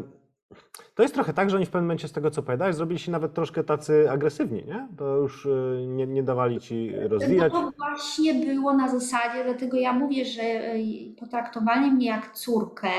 to 0.95 1.03
jest 1.03 1.15
trochę 1.15 1.33
tak, 1.33 1.51
że 1.51 1.57
oni 1.57 1.67
w 1.67 1.71
pewnym 1.71 1.85
momencie 1.85 2.09
z 2.09 2.13
tego, 2.13 2.31
co 2.31 2.41
opowiadałeś, 2.41 2.77
zrobili 2.77 2.99
się 2.99 3.13
nawet 3.13 3.35
troszkę 3.35 3.65
tacy 3.65 4.11
agresywni, 4.11 4.65
nie? 4.67 4.89
To 4.99 5.17
już 5.17 5.47
e, 5.47 5.87
nie, 5.87 6.07
nie 6.07 6.23
dawali 6.23 6.61
Ci 6.61 6.93
rozwijać. 6.97 7.53
No 7.53 7.63
to 7.63 7.73
właśnie 7.79 8.35
było 8.35 8.73
na 8.73 8.89
zasadzie, 8.89 9.45
dlatego 9.45 9.77
ja 9.77 9.93
mówię, 9.93 10.25
że 10.25 10.43
e, 10.43 10.77
potraktowali 11.21 11.91
mnie 11.91 12.07
jak 12.07 12.33
córkę, 12.33 12.91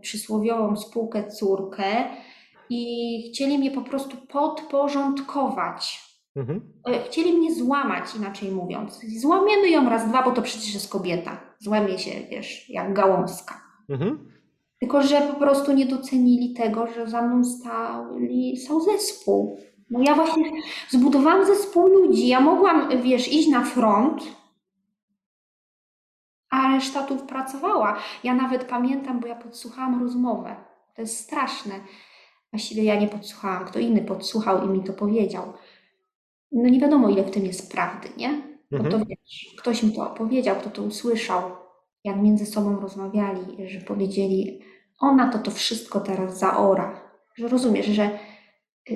przysłowiową 0.00 0.76
spółkę 0.76 1.28
córkę 1.30 1.84
i 2.70 3.30
chcieli 3.32 3.58
mnie 3.58 3.70
po 3.70 3.82
prostu 3.82 4.16
podporządkować. 4.16 6.12
Mhm. 6.36 6.72
E, 6.88 7.02
Chcieli 7.04 7.32
mnie 7.32 7.54
złamać, 7.54 8.14
inaczej 8.16 8.50
mówiąc. 8.50 9.00
Złamiemy 9.20 9.70
ją 9.70 9.90
raz, 9.90 10.08
dwa, 10.08 10.22
bo 10.22 10.30
to 10.30 10.42
przecież 10.42 10.74
jest 10.74 10.92
kobieta. 10.92 11.40
Złamie 11.58 11.98
się, 11.98 12.10
wiesz, 12.30 12.70
jak 12.70 12.94
gałązka. 12.94 13.60
Mhm. 13.88 14.31
Tylko, 14.82 15.02
że 15.02 15.20
po 15.20 15.34
prostu 15.34 15.72
nie 15.72 15.86
docenili 15.86 16.54
tego, 16.54 16.86
że 16.86 17.06
za 17.06 17.22
mną 17.22 17.44
stali, 17.44 18.56
stał 18.56 18.80
zespół. 18.80 19.58
No 19.90 20.00
ja 20.02 20.14
właśnie 20.14 20.50
zbudowałam 20.90 21.46
zespół 21.46 21.86
ludzi. 21.86 22.28
Ja 22.28 22.40
mogłam, 22.40 23.02
wiesz, 23.02 23.32
iść 23.32 23.48
na 23.48 23.64
front, 23.64 24.22
a 26.50 26.74
reszta 26.74 27.02
tu 27.02 27.16
pracowała. 27.16 27.98
Ja 28.24 28.34
nawet 28.34 28.64
pamiętam, 28.64 29.20
bo 29.20 29.26
ja 29.26 29.34
podsłuchałam 29.34 30.02
rozmowę. 30.02 30.56
To 30.94 31.02
jest 31.02 31.16
straszne. 31.18 31.74
Właściwie 32.52 32.84
ja 32.84 33.00
nie 33.00 33.08
podsłuchałam, 33.08 33.64
kto 33.64 33.78
inny 33.78 34.00
podsłuchał 34.02 34.66
i 34.66 34.68
mi 34.68 34.84
to 34.84 34.92
powiedział. 34.92 35.52
No 36.52 36.68
nie 36.68 36.80
wiadomo, 36.80 37.08
ile 37.08 37.24
w 37.24 37.30
tym 37.30 37.44
jest 37.46 37.72
prawdy, 37.72 38.08
nie? 38.16 38.42
Bo 38.70 38.78
to 38.78 38.84
Mhm. 38.84 39.04
wiesz, 39.04 39.54
ktoś 39.58 39.82
mi 39.82 39.92
to 39.92 40.10
opowiedział, 40.10 40.56
kto 40.56 40.70
to 40.70 40.82
usłyszał, 40.82 41.42
jak 42.04 42.22
między 42.22 42.46
sobą 42.46 42.80
rozmawiali, 42.80 43.68
że 43.68 43.80
powiedzieli, 43.80 44.60
ona 45.00 45.28
to 45.32 45.38
to 45.38 45.50
wszystko 45.50 46.00
teraz 46.00 46.38
zaora. 46.38 47.00
Że 47.34 47.48
rozumiesz, 47.48 47.86
że 47.86 48.18
y, 48.90 48.94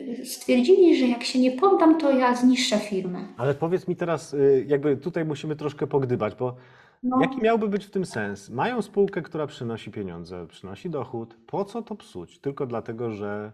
y, 0.00 0.26
stwierdzili, 0.26 0.96
że 0.96 1.06
jak 1.06 1.24
się 1.24 1.38
nie 1.38 1.50
poddam, 1.50 1.98
to 2.00 2.10
ja 2.10 2.34
zniszczę 2.34 2.78
firmę. 2.78 3.28
Ale 3.36 3.54
powiedz 3.54 3.88
mi 3.88 3.96
teraz, 3.96 4.34
y, 4.34 4.64
jakby 4.68 4.96
tutaj 4.96 5.24
musimy 5.24 5.56
troszkę 5.56 5.86
pogdybać, 5.86 6.34
bo 6.34 6.56
No, 7.02 7.20
Jaki 7.20 7.40
miałby 7.40 7.68
być 7.68 7.84
w 7.84 7.90
tym 7.90 8.06
sens? 8.06 8.50
Mają 8.50 8.82
spółkę, 8.82 9.22
która 9.22 9.46
przynosi 9.46 9.90
pieniądze, 9.90 10.46
przynosi 10.46 10.90
dochód. 10.90 11.36
Po 11.46 11.64
co 11.64 11.82
to 11.82 11.94
psuć? 11.94 12.38
Tylko 12.38 12.66
dlatego, 12.66 13.10
że 13.10 13.52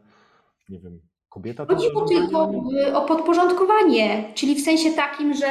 nie 0.69 0.79
wiem, 0.79 1.01
kobieta 1.29 1.67
chodziło 1.67 2.05
tylko 2.09 2.51
o 2.95 3.07
podporządkowanie, 3.07 4.25
czyli 4.35 4.55
w 4.55 4.65
sensie 4.65 4.91
takim, 4.91 5.35
że 5.35 5.47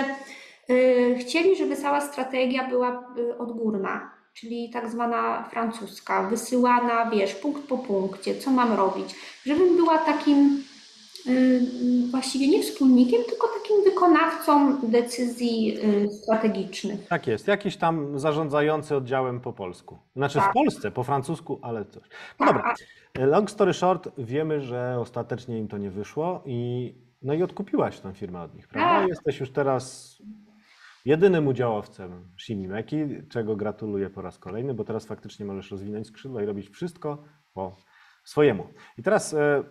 chcieli, 1.20 1.56
żeby 1.58 1.76
cała 1.76 2.02
strategia 2.02 2.70
była 2.70 3.04
y, 3.18 3.38
odgórna, 3.38 4.12
czyli 4.34 4.70
tak 4.70 4.90
zwana 4.90 5.44
francuska, 5.52 6.24
wysyłana, 6.30 7.10
wiesz, 7.10 7.36
punkt 7.36 7.68
po 7.68 7.78
punkcie, 7.78 8.36
co 8.36 8.52
mam 8.52 8.74
robić, 8.74 9.16
żebym 9.46 9.76
była 9.76 9.98
takim 9.98 10.64
y, 11.28 11.32
y, 11.32 12.12
właściwie 12.12 12.48
nie 12.48 12.64
wspólnikiem, 12.64 13.22
tylko 13.30 13.48
takim 13.48 13.84
wykonawcą 13.84 14.78
decyzji 14.84 15.78
y, 16.06 16.10
strategicznych. 16.14 17.08
Tak 17.08 17.28
jest, 17.28 17.48
jakiś 17.48 17.78
tam 17.78 18.20
zarządzający 18.20 18.96
oddziałem 18.96 19.40
po 19.40 19.54
polsku. 19.54 19.98
Znaczy 20.16 20.40
w 20.40 20.44
Tak. 20.44 20.54
Polsce, 20.54 20.92
po 20.92 21.04
francusku, 21.04 21.60
ale 21.62 21.86
coś. 21.86 22.04
No 22.40 22.46
Tak, 22.46 22.56
dobra, 22.56 22.74
long 23.28 23.50
story 23.52 23.74
short, 23.74 24.10
wiemy, 24.18 24.62
że 24.62 24.98
ostatecznie 25.00 25.60
im 25.60 25.68
to 25.68 25.78
nie 25.78 25.90
wyszło 25.90 26.42
i 26.46 26.94
no 27.22 27.34
i 27.34 27.44
odkupiłaś 27.44 28.00
tę 28.00 28.14
firmę 28.14 28.42
od 28.42 28.56
nich, 28.56 28.68
prawda? 28.68 29.00
Tak. 29.00 29.08
Jesteś 29.10 29.40
już 29.40 29.52
teraz 29.52 30.16
jedynym 31.06 31.48
udziałowcem 31.48 32.28
Shimimeki, 32.38 32.98
czego 33.30 33.56
gratuluję 33.56 34.10
po 34.10 34.22
raz 34.22 34.38
kolejny, 34.38 34.74
bo 34.74 34.84
teraz 34.84 35.06
faktycznie 35.06 35.46
możesz 35.46 35.72
rozwinąć 35.72 36.08
skrzydła 36.08 36.44
i 36.44 36.46
robić 36.46 36.70
wszystko 36.70 37.24
po 37.54 37.78
swojemu. 38.24 38.68
I 38.98 39.04
teraz 39.04 39.34
e, 39.34 39.64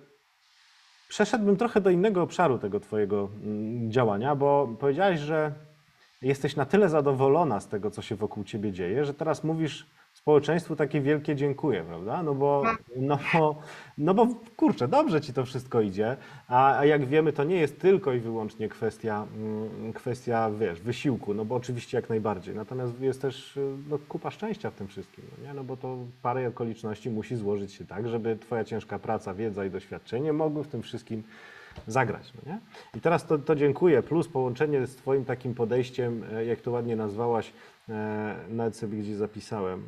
przeszedłbym 1.09 1.57
trochę 1.57 1.81
do 1.81 1.91
innego 1.91 2.23
obszaru 2.23 2.59
tego 2.59 2.81
Twojego 2.81 3.31
mm, 3.43 3.93
działania, 3.93 4.35
bo 4.35 4.77
powiedziałaś, 4.81 5.21
że 5.21 5.53
jesteś 6.23 6.57
na 6.57 6.65
tyle 6.65 6.89
zadowolona 6.89 7.61
z 7.61 7.69
tego, 7.69 7.91
co 7.91 8.03
się 8.03 8.17
wokół 8.17 8.45
Ciebie 8.45 8.73
dzieje, 8.73 9.05
że 9.05 9.15
teraz 9.15 9.45
mówisz 9.45 9.87
społeczeństwu 10.25 10.77
takie 10.77 11.01
wielkie 11.01 11.37
dziękuję, 11.37 11.85
prawda? 11.89 12.23
No 12.23 12.35
bo, 12.35 12.63
no 12.97 13.19
no 13.99 14.15
bo 14.15 14.27
kurczę, 14.57 14.89
dobrze 14.89 15.21
Ci 15.21 15.33
to 15.33 15.45
wszystko 15.45 15.81
idzie, 15.81 16.17
a, 16.49 16.79
a 16.79 16.85
jak 16.85 17.05
wiemy, 17.05 17.33
to 17.33 17.45
nie 17.45 17.57
jest 17.57 17.81
tylko 17.81 18.13
i 18.13 18.21
wyłącznie 18.21 18.69
kwestia, 18.69 19.27
mm, 19.37 19.93
kwestia, 19.93 20.51
wiesz, 20.51 20.81
wysiłku, 20.81 21.35
no 21.35 21.45
bo 21.45 21.55
oczywiście 21.55 21.99
jak 21.99 22.09
najbardziej, 22.09 22.55
natomiast 22.55 23.01
jest 23.01 23.23
też 23.23 23.57
y, 23.57 23.77
no, 23.89 23.99
kupa 24.09 24.31
szczęścia 24.31 24.71
w 24.71 24.75
tym 24.75 24.89
wszystkim, 24.89 25.25
no, 25.39 25.49
nie? 25.49 25.55
no 25.55 25.65
bo 25.65 25.77
to 25.77 25.99
parę 26.23 26.49
okoliczności 26.49 27.11
musi 27.11 27.37
złożyć 27.37 27.73
się 27.73 27.87
tak, 27.87 28.09
żeby 28.09 28.37
Twoja 28.37 28.65
ciężka 28.65 28.99
praca, 28.99 29.35
wiedza 29.35 29.65
i 29.65 29.71
doświadczenie 29.71 30.33
mogły 30.33 30.65
w 30.65 30.69
tym 30.69 30.83
wszystkim 30.83 31.23
zagrać. 31.87 32.33
No 32.35 32.53
nie? 32.53 32.59
I 32.95 33.01
teraz 33.01 33.27
to, 33.27 33.39
to 33.39 33.55
dziękuję, 33.55 34.03
plus 34.03 34.29
połączenie 34.29 34.87
z 34.87 34.97
Twoim 34.97 35.25
takim 35.25 35.55
podejściem, 35.55 36.25
e, 36.33 36.45
jak 36.45 36.61
to 36.61 36.71
ładnie 36.71 36.97
nazwałaś, 36.97 37.53
e, 37.89 38.37
nawet 38.49 38.77
sobie 38.77 38.99
gdzieś 38.99 39.15
zapisałem, 39.15 39.83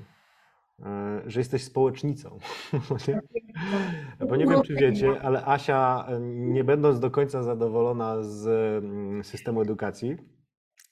że 1.27 1.41
jesteś 1.41 1.65
społecznicą. 1.65 2.39
Bo 4.29 4.37
nie 4.37 4.47
wiem, 4.47 4.63
czy 4.63 4.75
wiecie, 4.75 5.21
ale 5.23 5.45
Asia, 5.47 6.07
e, 6.09 6.21
nie 6.21 6.65
będąc 6.65 7.01
do 7.01 7.11
końca 7.11 7.43
zadowolona 7.43 8.23
z 8.23 8.47
mm, 8.85 9.25
systemu 9.25 9.61
edukacji, 9.61 10.17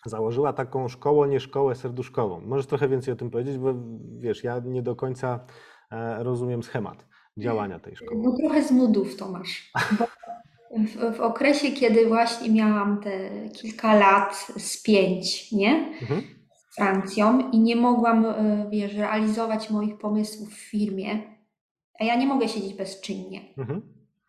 założyła 0.07 0.53
taką 0.53 0.89
szkołę, 0.89 1.29
nie 1.29 1.41
szkołę 1.41 1.75
serduszkową. 1.75 2.41
Możesz 2.41 2.67
trochę 2.67 2.89
więcej 2.89 3.15
o 3.15 3.17
tym 3.17 3.31
powiedzieć, 3.31 3.59
bo 3.59 3.75
wiesz, 4.19 4.45
ja 4.45 4.59
nie 4.65 4.83
do 4.83 4.97
końca 4.97 5.45
e, 5.91 6.25
rozumiem 6.25 6.63
schemat 6.63 7.07
działania 7.37 7.79
tej 7.79 7.97
szkoły. 7.97 8.21
No 8.25 8.37
trochę 8.37 8.63
z 8.63 8.71
nudów 8.71 9.17
to 9.17 9.29
masz. 9.29 9.73
Bo 9.99 10.07
w, 10.79 11.17
w 11.17 11.21
okresie, 11.21 11.73
kiedy 11.73 12.07
właśnie 12.07 12.51
miałam 12.51 13.01
te 13.01 13.31
kilka 13.49 13.95
lat 13.95 14.53
z 14.57 14.83
pięć, 14.83 15.53
nie? 15.53 15.99
Mhm. 16.01 16.23
Francją 16.77 17.51
i 17.51 17.59
nie 17.59 17.77
mogłam, 17.77 18.25
y, 18.25 18.67
wiesz, 18.71 18.95
realizować 18.95 19.71
moich 19.71 19.99
pomysłów 19.99 20.51
w 20.51 20.71
firmie, 20.71 21.23
a 22.01 22.05
ja 22.05 22.17
nie 22.17 22.27
mogę 22.27 22.49
siedzieć 22.49 22.75
bezczynnie. 22.75 23.41
Mhm. 23.59 23.83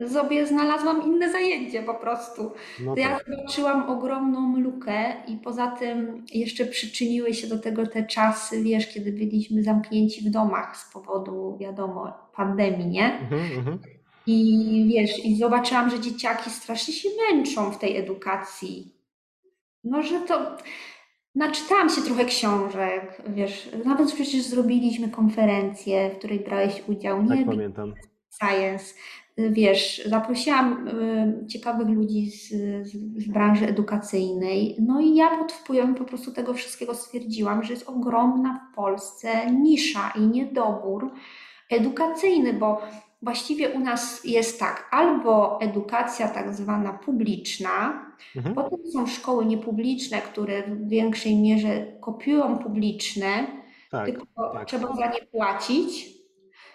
Sobie 0.07 0.47
znalazłam 0.47 1.03
inne 1.05 1.31
zajęcie 1.31 1.83
po 1.83 1.93
prostu. 1.93 2.51
No 2.79 2.95
To 2.95 3.01
ja 3.01 3.09
tak. 3.09 3.25
zobaczyłam 3.27 3.89
ogromną 3.89 4.59
lukę 4.59 5.13
i 5.27 5.37
poza 5.37 5.67
tym 5.67 6.25
jeszcze 6.33 6.65
przyczyniły 6.65 7.33
się 7.33 7.47
do 7.47 7.59
tego 7.59 7.87
te 7.87 8.03
czasy, 8.03 8.63
wiesz, 8.63 8.93
kiedy 8.93 9.11
byliśmy 9.11 9.63
zamknięci 9.63 10.29
w 10.29 10.31
domach 10.31 10.77
z 10.77 10.93
powodu, 10.93 11.57
wiadomo, 11.57 12.13
pandemii, 12.35 12.87
nie? 12.87 13.19
Mhm, 13.19 13.41
mhm. 13.57 13.79
I 14.27 14.85
wiesz, 14.93 15.25
i 15.25 15.37
zobaczyłam, 15.37 15.89
że 15.89 15.99
dzieciaki 15.99 16.49
strasznie 16.49 16.93
się 16.93 17.09
męczą 17.29 17.71
w 17.71 17.77
tej 17.77 17.97
edukacji. 17.97 18.95
No, 19.83 20.03
że 20.03 20.19
to. 20.19 20.57
Naczytałam 21.35 21.89
się 21.89 22.01
trochę 22.01 22.25
książek, 22.25 23.21
wiesz, 23.27 23.69
nawet 23.85 24.13
przecież 24.13 24.41
zrobiliśmy 24.41 25.09
konferencję, 25.09 26.09
w 26.09 26.17
której 26.17 26.39
brałeś 26.39 26.83
udział, 26.87 27.23
nie? 27.23 27.37
Tak 27.37 27.45
pamiętam. 27.45 27.93
Science. 28.39 28.93
Wiesz, 29.37 30.01
zaprosiłam 30.05 30.87
y, 30.87 31.47
ciekawych 31.47 31.87
ludzi 31.87 32.31
z, 32.31 32.49
z, 32.87 32.91
z 33.23 33.27
branży 33.27 33.67
edukacyjnej, 33.67 34.75
no 34.79 35.01
i 35.01 35.15
ja 35.15 35.37
pod 35.37 35.51
wpływem 35.51 35.95
po 35.95 36.05
prostu 36.05 36.31
tego 36.31 36.53
wszystkiego 36.53 36.95
stwierdziłam, 36.95 37.63
że 37.63 37.73
jest 37.73 37.89
ogromna 37.89 38.69
w 38.71 38.75
Polsce 38.75 39.51
nisza 39.51 40.13
i 40.15 40.21
niedobór 40.21 41.11
edukacyjny, 41.69 42.53
bo 42.53 42.81
właściwie 43.21 43.69
u 43.69 43.79
nas 43.79 44.25
jest 44.25 44.59
tak, 44.59 44.87
albo 44.91 45.61
edukacja 45.61 46.27
tak 46.27 46.53
zwana 46.53 46.93
publiczna, 46.93 48.05
Mhm. 48.35 48.55
potem 48.55 48.79
są 48.93 49.07
szkoły 49.07 49.45
niepubliczne, 49.45 50.21
które 50.21 50.63
w 50.63 50.87
większej 50.89 51.35
mierze 51.35 51.85
kopiują 52.01 52.57
publiczne, 52.57 53.27
Tak. 53.91 54.05
tylko 54.05 54.25
tak. 54.53 54.67
trzeba 54.67 54.95
za 54.95 55.07
nie 55.07 55.21
płacić. 55.31 56.15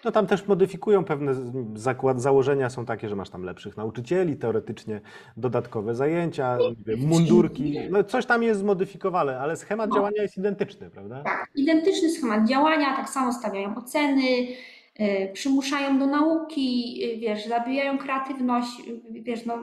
No 0.05 0.11
tam 0.11 0.27
też 0.27 0.47
modyfikują 0.47 1.03
pewne 1.03 1.33
zakład, 1.75 2.21
założenia 2.21 2.69
są 2.69 2.85
takie, 2.85 3.09
że 3.09 3.15
masz 3.15 3.29
tam 3.29 3.43
lepszych 3.43 3.77
nauczycieli, 3.77 4.35
teoretycznie 4.37 5.01
dodatkowe 5.37 5.95
zajęcia, 5.95 6.57
mundurki, 6.97 7.77
no 7.89 8.03
coś 8.03 8.25
tam 8.25 8.43
jest 8.43 8.59
zmodyfikowane, 8.59 9.39
ale 9.39 9.55
schemat 9.57 9.89
No. 9.89 9.95
działania 9.95 10.21
jest 10.21 10.37
identyczny, 10.37 10.89
prawda? 10.89 11.23
Tak, 11.23 11.47
identyczny 11.55 12.09
schemat 12.09 12.47
działania, 12.47 12.95
tak 12.95 13.09
samo 13.09 13.33
stawiają 13.33 13.75
oceny, 13.75 14.21
przymuszają 15.33 15.99
do 15.99 16.05
nauki, 16.05 16.99
y, 17.13 17.17
wiesz, 17.17 17.45
zabijają 17.47 17.97
kreatywność, 17.97 18.79
y, 18.87 19.01
wiesz, 19.21 19.45
no 19.45 19.57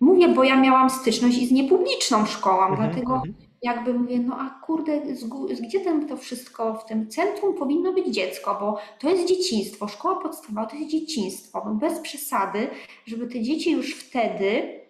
mówię, 0.00 0.28
bo 0.28 0.44
ja 0.44 0.60
miałam 0.60 0.90
styczność 0.90 1.38
i 1.38 1.46
z 1.46 1.52
niepubliczną 1.52 2.26
szkołą, 2.26 2.66
Mhm, 2.66 2.76
dlatego 2.90 3.14
mhm. 3.14 3.34
jakby 3.62 3.94
mówię, 3.94 4.18
no 4.18 4.36
a 4.40 4.60
kurde, 4.66 5.16
z, 5.16 5.20
z- 5.56 5.60
gdzie 5.60 5.80
ten, 5.80 6.08
to 6.08 6.16
wszystko 6.16 6.74
w 6.74 6.84
tym 6.86 7.08
centrum 7.08 7.54
powinno 7.54 7.92
być 7.92 8.06
dziecko, 8.06 8.56
bo 8.60 8.78
to 9.00 9.10
jest 9.10 9.28
dzieciństwo, 9.28 9.88
szkoła 9.88 10.16
podstawowa 10.20 10.66
to 10.66 10.76
jest 10.76 10.90
dzieciństwo, 10.90 11.62
no 11.66 11.74
bez 11.74 12.00
przesady, 12.00 12.68
żeby 13.06 13.26
te 13.26 13.40
dzieci 13.42 13.70
już 13.72 13.94
wtedy, 13.94 14.80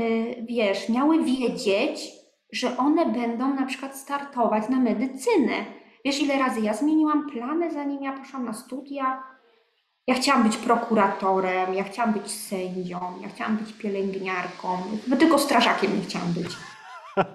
y, 0.00 0.36
wiesz, 0.48 0.88
miały 0.88 1.24
wiedzieć, 1.24 2.12
że 2.52 2.76
one 2.76 3.06
będą 3.06 3.54
na 3.54 3.66
przykład 3.66 3.96
startować 3.96 4.68
na 4.68 4.80
medycynę. 4.80 5.52
Wiesz, 6.04 6.22
ile 6.22 6.38
razy 6.38 6.60
ja 6.60 6.74
zmieniłam 6.74 7.26
plany, 7.30 7.72
zanim 7.72 8.02
ja 8.02 8.12
poszłam 8.12 8.44
na 8.44 8.52
studia? 8.52 9.22
Ja 10.06 10.14
chciałam 10.14 10.42
być 10.42 10.56
prokuratorem, 10.56 11.74
ja 11.74 11.84
chciałam 11.84 12.12
być 12.12 12.30
sędzią, 12.30 13.00
ja 13.22 13.28
chciałam 13.28 13.56
być 13.56 13.72
pielęgniarką, 13.72 14.68
bo 15.06 15.16
tylko 15.16 15.38
strażakiem 15.38 15.96
nie 15.96 16.02
chciałam 16.02 16.32
być. 16.32 16.56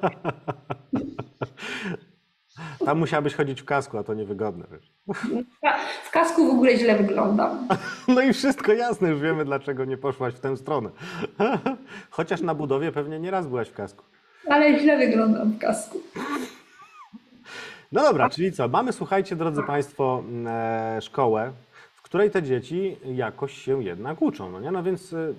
Tam 2.86 2.99
musiałabyś 2.99 3.36
chodzić 3.36 3.62
w 3.62 3.65
kasku, 3.65 3.97
a 3.97 4.03
to 4.03 4.13
niewygodne. 4.13 4.65
Wiesz. 4.71 4.91
W 6.03 6.12
kasku 6.12 6.47
w 6.47 6.49
ogóle 6.49 6.77
źle 6.77 6.97
wyglądam. 6.97 7.67
No 8.08 8.21
i 8.21 8.34
wszystko 8.34 8.73
jasne, 8.73 9.10
już 9.10 9.19
wiemy, 9.19 9.45
dlaczego 9.45 9.86
nie 9.86 9.97
poszłaś 9.97 10.34
w 10.34 10.39
tę 10.39 10.58
stronę. 10.58 10.89
Chociaż 12.10 12.41
na 12.41 12.55
budowie 12.55 12.91
pewnie 12.91 13.19
nie 13.19 13.32
raz 13.32 13.47
byłaś 13.47 13.69
w 13.69 13.73
kasku. 13.73 14.03
Ale 14.49 14.79
źle 14.79 14.97
wyglądam 14.97 15.51
w 15.51 15.60
kasku. 15.60 15.97
No 17.91 18.01
dobra, 18.01 18.29
czyli 18.29 18.51
co? 18.51 18.67
Mamy, 18.67 18.93
słuchajcie, 18.93 19.36
drodzy 19.36 19.63
Państwo, 19.63 20.23
e, 20.47 20.97
szkołę, 21.01 21.51
której 22.10 22.32
te 22.32 22.43
dzieci 22.43 22.98
jakoś 23.15 23.58
się 23.58 23.84
jednak 23.84 24.22
uczą, 24.22 24.52
no 24.52 24.60
nie? 24.60 24.72
No 24.72 24.84
więc 24.84 25.13
e, 25.13 25.34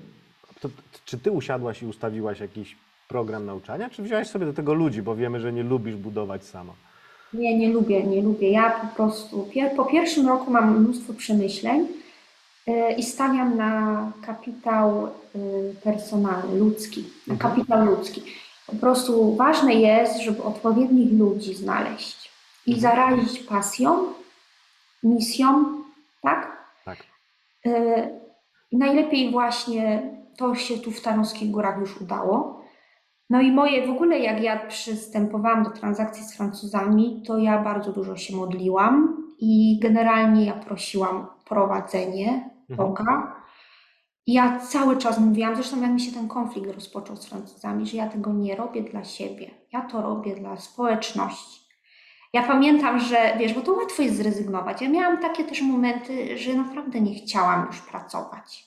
to, 0.60 0.68
czy 1.04 1.18
Ty 1.18 1.30
usiadłaś 1.30 1.82
i 1.82 1.86
ustawiłaś 1.86 2.40
jakiś 2.40 2.76
program 3.08 3.46
nauczania, 3.46 3.90
czy 3.90 4.02
wziąłeś 4.02 4.28
sobie 4.28 4.46
do 4.46 4.52
tego 4.52 4.74
ludzi, 4.74 5.02
bo 5.02 5.16
wiemy, 5.16 5.40
że 5.40 5.52
nie 5.52 5.62
lubisz 5.62 5.96
budować 5.96 6.44
sama? 6.44 6.72
Nie, 7.32 7.58
nie 7.58 7.68
lubię, 7.68 8.02
nie 8.02 8.22
lubię. 8.22 8.50
Ja 8.50 8.70
po 8.70 8.86
prostu 8.96 9.42
pier 9.54 9.76
po 9.76 9.84
pierwszym 9.84 10.28
roku 10.28 10.50
mam 10.50 10.78
mnóstwo 10.80 11.12
przemyśleń 11.14 11.86
yy, 12.66 12.92
i 12.92 13.02
stawiam 13.02 13.56
na 13.56 14.12
kapitał 14.26 15.08
yy, 15.34 15.74
personalny, 15.84 16.58
ludzki, 16.58 17.04
na 17.26 17.34
Mhm. 17.34 17.38
kapitał 17.54 17.84
ludzki. 17.84 18.22
Po 18.66 18.76
prostu 18.76 19.36
ważne 19.36 19.74
jest, 19.74 20.20
żeby 20.20 20.42
odpowiednich 20.42 21.18
ludzi 21.18 21.54
znaleźć 21.54 22.30
i 22.66 22.74
Mhm. 22.74 22.80
zarazić 22.96 23.38
pasją, 23.38 24.12
misją, 25.02 25.64
tak? 26.22 26.60
Tak. 26.84 26.98
Yy, 26.98 27.04
i 27.04 27.10
najlepiej 28.72 29.30
właśnie 29.30 30.14
to 30.36 30.54
się 30.54 30.78
tu 30.78 30.90
w 30.90 31.02
Tarnowskich 31.02 31.50
Górach 31.50 31.80
już 31.80 32.00
udało. 32.00 32.60
No 33.30 33.40
i 33.40 33.52
moje 33.52 33.86
w 33.86 33.90
ogóle, 33.90 34.18
jak 34.18 34.42
ja 34.42 34.66
przystępowałam 34.66 35.64
do 35.64 35.70
transakcji 35.70 36.24
z 36.24 36.36
Francuzami, 36.36 37.22
to 37.26 37.38
ja 37.38 37.62
bardzo 37.62 37.92
dużo 37.92 38.16
się 38.16 38.36
modliłam 38.36 39.16
i 39.38 39.78
generalnie 39.82 40.44
ja 40.44 40.52
prosiłam 40.52 41.16
o 41.16 41.44
prowadzenie 41.48 42.50
Mhm. 42.70 42.88
Boga. 42.88 43.36
I 44.26 44.32
ja 44.32 44.58
cały 44.58 44.96
czas 44.96 45.18
mówiłam, 45.18 45.54
zresztą 45.54 45.80
jak 45.82 45.90
mi 45.90 46.00
się 46.00 46.12
ten 46.12 46.28
konflikt 46.28 46.74
rozpoczął 46.74 47.16
z 47.16 47.26
Francuzami, 47.26 47.86
że 47.86 47.96
ja 47.96 48.08
tego 48.08 48.32
nie 48.32 48.56
robię 48.56 48.82
dla 48.82 49.04
siebie, 49.04 49.50
ja 49.72 49.80
to 49.82 50.02
robię 50.02 50.36
dla 50.36 50.56
społeczności. 50.56 51.59
Ja 52.32 52.42
pamiętam, 52.42 53.00
że 53.00 53.36
wiesz, 53.38 53.54
bo 53.54 53.60
to 53.60 53.72
łatwo 53.72 54.02
jest 54.02 54.16
zrezygnować. 54.16 54.82
Ja 54.82 54.88
miałam 54.88 55.20
takie 55.20 55.44
też 55.44 55.62
momenty, 55.62 56.38
że 56.38 56.54
naprawdę 56.54 57.00
nie 57.00 57.14
chciałam 57.14 57.66
już 57.66 57.80
pracować. 57.80 58.64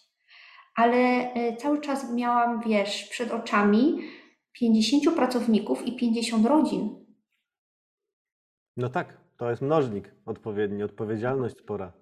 Ale 0.75 0.97
e, 1.33 1.55
cały 1.55 1.81
czas 1.81 2.13
miałam, 2.13 2.61
wiesz, 2.61 3.07
przed 3.09 3.31
oczami 3.31 4.01
50 4.53 5.15
pracowników 5.15 5.87
i 5.87 5.95
50 5.95 6.45
rodzin. 6.45 7.05
No 8.77 8.89
tak, 8.89 9.17
to 9.37 9.49
jest 9.49 9.61
mnożnik 9.61 10.15
odpowiedni, 10.25 10.83
odpowiedzialność 10.83 11.57
spora. 11.57 11.93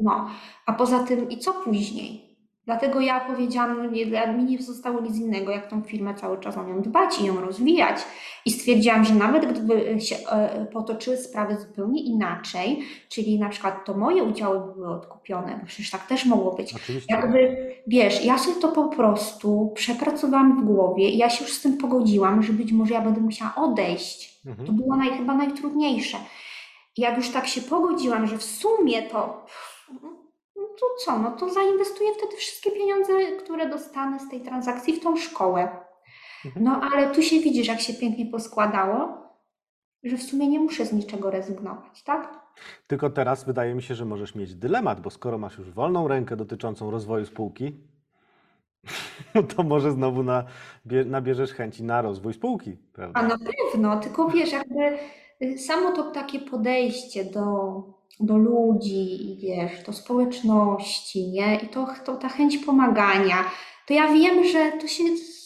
No, 0.00 0.30
a 0.66 0.72
poza 0.72 1.04
tym 1.04 1.30
i 1.30 1.38
co 1.38 1.52
później? 1.52 2.31
Dlatego 2.64 3.00
ja 3.00 3.20
powiedziałam, 3.20 3.92
dla- 4.06 4.32
mi 4.32 4.44
nie 4.44 4.62
zostało 4.62 5.00
nic 5.00 5.16
innego, 5.16 5.52
jak 5.52 5.70
tą 5.70 5.82
firmę 5.82 6.14
cały 6.14 6.38
czas 6.40 6.56
o 6.58 6.64
nią 6.64 6.82
dbać 6.82 7.20
i 7.20 7.24
ją 7.26 7.40
rozwijać. 7.40 7.96
I 8.46 8.50
stwierdziłam, 8.50 9.04
że 9.04 9.14
nawet 9.14 9.52
gdyby 9.52 10.00
się 10.00 10.16
e, 10.28 10.66
potoczyły 10.72 11.16
sprawy 11.16 11.56
zupełnie 11.60 12.02
inaczej, 12.02 12.82
czyli 13.08 13.38
na 13.38 13.48
przykład 13.48 13.84
to 13.84 13.94
moje 13.94 14.24
udziały 14.24 14.74
były 14.74 14.88
odkupione, 14.88 15.58
bo 15.60 15.66
przecież 15.66 15.90
tak 15.90 16.06
też 16.06 16.26
mogło 16.26 16.52
być. 16.54 16.74
Oczywiście. 16.74 17.14
Jakby, 17.14 17.66
wiesz, 17.86 18.24
ja 18.24 18.38
sobie 18.38 18.60
to 18.60 18.68
po 18.68 18.88
prostu 18.88 19.72
przepracowałam 19.74 20.62
w 20.62 20.64
głowie 20.64 21.10
i 21.10 21.18
ja 21.18 21.30
się 21.30 21.44
już 21.44 21.52
z 21.52 21.60
tym 21.62 21.76
pogodziłam, 21.76 22.42
że 22.42 22.52
być 22.52 22.72
może 22.72 22.94
ja 22.94 23.00
będę 23.00 23.20
musiała 23.20 23.54
odejść. 23.56 24.40
To 24.44 24.50
Mhm. 24.50 24.76
było 24.76 24.96
naj, 24.96 25.10
chyba 25.10 25.34
najtrudniejsze. 25.34 26.16
I 26.96 27.00
jak 27.00 27.16
już 27.16 27.28
tak 27.30 27.46
się 27.46 27.60
pogodziłam, 27.60 28.26
że 28.26 28.38
w 28.38 28.42
sumie 28.42 29.02
to, 29.02 29.46
to 30.80 30.86
co, 31.04 31.18
no 31.18 31.30
to 31.30 31.50
zainwestuję 31.50 32.10
wtedy 32.18 32.36
wszystkie 32.36 32.70
pieniądze, 32.70 33.12
które 33.44 33.68
dostanę 33.68 34.20
z 34.20 34.28
tej 34.28 34.40
transakcji 34.40 34.94
w 34.94 35.02
tą 35.02 35.16
szkołę. 35.16 35.68
Mhm. 36.44 36.64
No 36.64 36.80
ale 36.92 37.10
tu 37.14 37.22
się 37.22 37.40
widzisz, 37.40 37.68
jak 37.68 37.80
się 37.80 37.94
pięknie 37.94 38.26
poskładało, 38.26 39.22
że 40.04 40.16
w 40.16 40.22
sumie 40.22 40.48
nie 40.48 40.60
muszę 40.60 40.86
z 40.86 40.92
niczego 40.92 41.30
rezygnować, 41.30 42.02
tak? 42.02 42.40
Tylko 42.86 43.10
teraz 43.10 43.44
wydaje 43.44 43.74
mi 43.74 43.82
się, 43.82 43.94
że 43.94 44.04
możesz 44.04 44.34
mieć 44.34 44.54
dylemat, 44.54 45.00
bo 45.00 45.10
skoro 45.10 45.38
masz 45.38 45.58
już 45.58 45.70
wolną 45.70 46.08
rękę 46.08 46.36
dotyczącą 46.36 46.90
rozwoju 46.90 47.26
spółki, 47.26 47.76
to 49.56 49.62
może 49.62 49.92
znowu 49.92 50.22
na, 50.22 50.44
bie, 50.86 51.04
nabierzesz 51.04 51.52
chęci 51.52 51.84
na 51.84 52.02
rozwój 52.02 52.34
spółki, 52.34 52.76
prawda? 52.92 53.20
A 53.20 53.22
na 53.22 53.36
pewno, 53.38 53.96
tylko 53.96 54.28
wiesz, 54.28 54.52
jakby 54.52 54.98
samo 55.58 55.92
to 55.92 56.10
takie 56.10 56.38
podejście 56.38 57.24
do, 57.24 57.82
do 58.20 58.36
ludzi 58.36 59.36
wiesz, 59.40 59.82
do 59.86 59.92
społeczności, 59.92 61.30
nie? 61.30 61.56
I 61.56 61.68
to, 61.68 61.86
to 62.04 62.16
ta 62.16 62.28
chęć 62.28 62.58
pomagania, 62.58 63.44
to 63.86 63.94
ja 63.94 64.12
wiem, 64.12 64.44
że 64.44 64.72
to 64.80 64.86
się, 64.86 65.04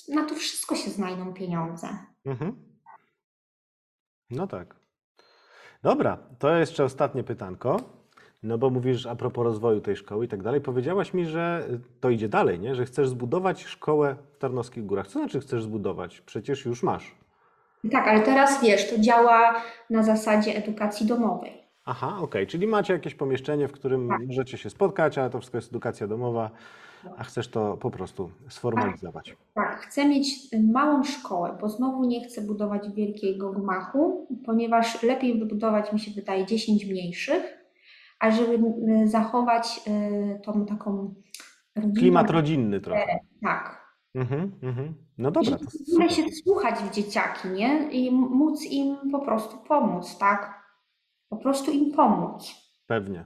na 0.08 0.24
to 0.24 0.34
wszystko 0.34 0.76
się 0.76 0.90
znajdą 0.90 1.34
pieniądze. 1.34 1.88
Mhm. 2.26 2.56
No 4.30 4.46
tak. 4.46 4.76
Dobra, 5.82 6.18
to 6.38 6.56
jeszcze 6.56 6.84
ostatnie 6.84 7.24
pytanko. 7.24 7.80
No 8.42 8.58
bo 8.58 8.70
mówisz 8.70 9.06
a 9.06 9.16
propos 9.16 9.44
rozwoju 9.44 9.80
tej 9.80 9.96
szkoły 9.96 10.24
i 10.24 10.28
tak 10.28 10.42
dalej. 10.42 10.60
Powiedziałaś 10.60 11.14
mi, 11.14 11.26
że 11.26 11.68
to 12.00 12.10
idzie 12.10 12.28
dalej, 12.28 12.60
nie? 12.60 12.74
Że 12.74 12.84
chcesz 12.84 13.08
zbudować 13.08 13.64
szkołę 13.64 14.16
w 14.32 14.38
Tarnowskich 14.38 14.86
Górach. 14.86 15.06
Co 15.06 15.18
znaczy 15.18 15.40
chcesz 15.40 15.62
zbudować? 15.62 16.20
Przecież 16.20 16.64
już 16.64 16.82
masz. 16.82 17.14
Tak, 17.92 18.08
ale 18.08 18.20
teraz 18.20 18.62
wiesz, 18.62 18.90
to 18.90 18.98
działa 18.98 19.62
na 19.90 20.02
zasadzie 20.02 20.56
edukacji 20.56 21.06
domowej. 21.06 21.52
Aha, 21.84 22.18
okej, 22.20 22.46
czyli 22.46 22.66
macie 22.66 22.92
jakieś 22.92 23.14
pomieszczenie, 23.14 23.68
w 23.68 23.72
którym 23.72 24.08
Tak. 24.08 24.18
możecie 24.26 24.58
się 24.58 24.70
spotkać, 24.70 25.18
ale 25.18 25.30
to 25.30 25.38
wszystko 25.38 25.58
jest 25.58 25.68
edukacja 25.70 26.06
domowa, 26.06 26.50
a 27.16 27.24
chcesz 27.24 27.48
to 27.48 27.76
po 27.76 27.90
prostu 27.90 28.30
sformalizować. 28.48 29.36
Tak, 29.54 29.80
chcę 29.80 30.08
mieć 30.08 30.26
y, 30.54 30.62
małą 30.72 31.04
szkołę, 31.04 31.56
bo 31.60 31.68
znowu 31.68 32.04
nie 32.04 32.24
chcę 32.24 32.42
budować 32.42 32.90
wielkiego 32.90 33.50
gmachu, 33.52 34.26
ponieważ 34.46 35.02
lepiej 35.02 35.38
wybudować 35.38 35.92
mi 35.92 36.00
się 36.00 36.10
wydaje 36.10 36.46
10 36.46 36.84
mniejszych, 36.84 37.42
a 38.18 38.30
żeby 38.30 38.54
y, 39.04 39.08
zachować 39.08 39.80
y, 40.36 40.40
tą 40.40 40.66
taką 40.66 41.14
rodzinną... 41.76 41.94
Klimat 42.00 42.30
rodzinny 42.30 42.80
trochę. 42.80 43.18
Tak. 43.42 43.85
Mhm, 44.16 44.52
mhm. 44.62 44.94
No 45.18 45.30
dobra, 45.30 45.58
super. 45.86 46.12
się 46.12 46.22
słuchać 46.44 46.74
w 46.74 46.90
dzieciaki, 46.90 47.48
nie? 47.48 47.90
I 47.90 48.10
móc 48.10 48.64
im 48.64 48.96
po 49.12 49.18
prostu 49.18 49.58
pomóc, 49.58 50.18
tak? 50.18 50.66
Po 51.28 51.36
prostu 51.36 51.70
im 51.70 51.92
pomóc. 51.92 52.54
Pewnie. 52.86 53.24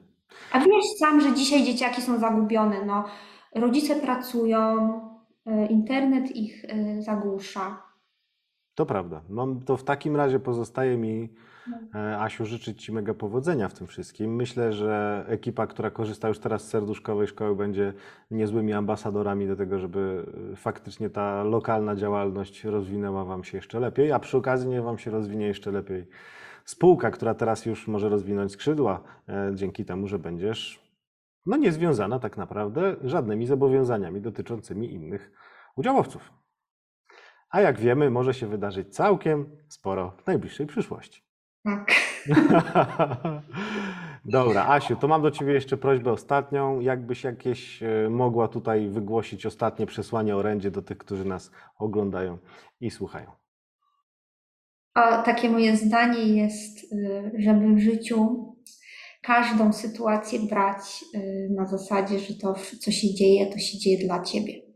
A 0.53 0.61
wiesz 0.61 0.85
sam, 0.99 1.21
że 1.21 1.35
dzisiaj 1.35 1.65
dzieciaki 1.65 2.03
są 2.03 2.19
zagubione, 2.19 2.85
no. 2.85 3.05
Rodzice 3.55 3.97
pracują, 3.97 4.91
y, 5.47 5.67
internet 5.67 6.37
ich 6.37 6.65
y, 6.65 7.03
zagłusza. 7.03 7.83
To 8.75 8.87
prawda. 8.87 9.21
Mam, 9.29 9.61
to 9.61 9.77
w 9.77 9.85
takim 9.85 10.17
razie 10.17 10.41
pozostaje 10.41 10.97
mi, 10.97 11.29
e, 11.95 12.21
Asiu, 12.21 12.47
życzyć 12.47 12.85
Ci 12.85 12.93
mega 12.93 13.15
powodzenia 13.15 13.69
w 13.69 13.75
tym 13.75 13.87
wszystkim. 13.87 14.35
Myślę, 14.37 14.73
że 14.73 15.25
ekipa, 15.29 15.67
która 15.67 15.91
korzysta 15.91 16.29
już 16.29 16.39
teraz 16.39 16.65
z 16.65 16.69
serduszkowej 16.69 17.27
szkoły, 17.27 17.57
będzie 17.57 17.93
niezłymi 18.31 18.73
ambasadorami 18.73 19.47
do 19.47 19.57
tego, 19.57 19.79
żeby 19.79 20.27
e, 20.53 20.57
faktycznie 20.57 21.11
ta 21.11 21.45
lokalna 21.45 21.97
działalność 21.97 22.65
rozwinęła 22.65 23.25
Wam 23.25 23.45
się 23.45 23.59
jeszcze 23.59 23.81
lepiej, 23.81 24.13
a 24.13 24.19
przy 24.19 24.37
okazji 24.37 24.69
niech 24.69 24.83
Wam 24.83 24.99
się 24.99 25.11
rozwinie 25.11 25.47
jeszcze 25.47 25.71
lepiej 25.71 26.07
spółka, 26.65 27.11
która 27.11 27.35
teraz 27.35 27.67
już 27.67 27.89
może 27.89 28.09
rozwinąć 28.09 28.53
skrzydła 28.53 29.03
e, 29.29 29.51
dzięki 29.55 29.85
temu, 29.85 30.07
że 30.07 30.19
będziesz 30.19 30.91
no, 31.47 31.57
niezwiązana 31.57 32.19
tak 32.19 32.37
naprawdę 32.37 32.97
żadnymi 33.05 33.47
zobowiązaniami 33.47 34.21
dotyczącymi 34.21 34.95
innych 34.95 35.33
udziałowców. 35.77 36.40
A 37.51 37.61
jak 37.61 37.79
wiemy, 37.79 38.11
może 38.11 38.35
się 38.35 38.47
wydarzyć 38.47 38.95
całkiem 38.95 39.57
sporo 39.69 40.13
w 40.23 40.27
najbliższej 40.27 40.67
przyszłości. 40.67 41.23
Tak. 41.65 41.93
Dobra, 44.25 44.67
Asiu, 44.69 44.97
to 44.97 45.09
mam 45.09 45.23
do 45.23 45.31
Ciebie 45.31 45.53
jeszcze 45.53 45.77
prośbę 45.77 46.13
ostatnią. 46.13 46.81
Jakbyś 46.81 47.25
jakieś 47.25 47.83
e, 47.83 48.11
mogła 48.11 48.49
tutaj 48.49 48.89
wygłosić 48.89 49.47
ostatnie 49.47 49.87
przesłanie 49.87 50.37
orędzie 50.37 50.71
do 50.71 50.83
tych, 50.83 50.99
którzy 50.99 51.25
nas 51.25 51.51
oglądają 51.79 52.39
i 52.81 52.91
słuchają. 52.91 53.31
A 54.95 55.23
takie 55.23 55.51
moje 55.51 55.77
zdanie 55.77 56.43
jest, 56.43 56.93
y, 56.93 57.33
żeby 57.39 57.75
w 57.75 57.79
życiu 57.79 58.47
każdą 59.23 59.73
sytuację 59.73 60.41
brać 60.41 61.05
y, 61.15 61.49
na 61.51 61.67
zasadzie, 61.67 62.19
że 62.19 62.35
to, 62.35 62.55
co 62.81 62.91
się 62.91 63.15
dzieje, 63.15 63.47
to 63.47 63.59
się 63.59 63.79
dzieje 63.79 64.07
dla 64.07 64.23
ciebie. 64.23 64.70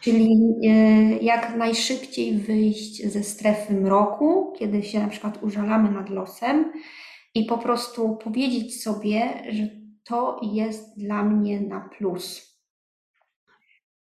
Czyli 0.00 0.54
y, 0.64 1.24
jak 1.24 1.56
najszybciej 1.56 2.38
wyjść 2.38 3.06
ze 3.06 3.22
strefy 3.22 3.74
mroku, 3.74 4.52
kiedy 4.58 4.82
się 4.82 5.00
na 5.00 5.08
przykład 5.08 5.42
użalamy 5.42 5.90
nad 5.90 6.10
losem 6.10 6.72
i 7.34 7.44
po 7.44 7.58
prostu 7.58 8.16
powiedzieć 8.16 8.82
sobie, 8.82 9.44
że 9.50 9.68
to 10.04 10.40
jest 10.42 10.98
dla 10.98 11.22
mnie 11.22 11.60
na 11.60 11.80
plus. 11.80 12.56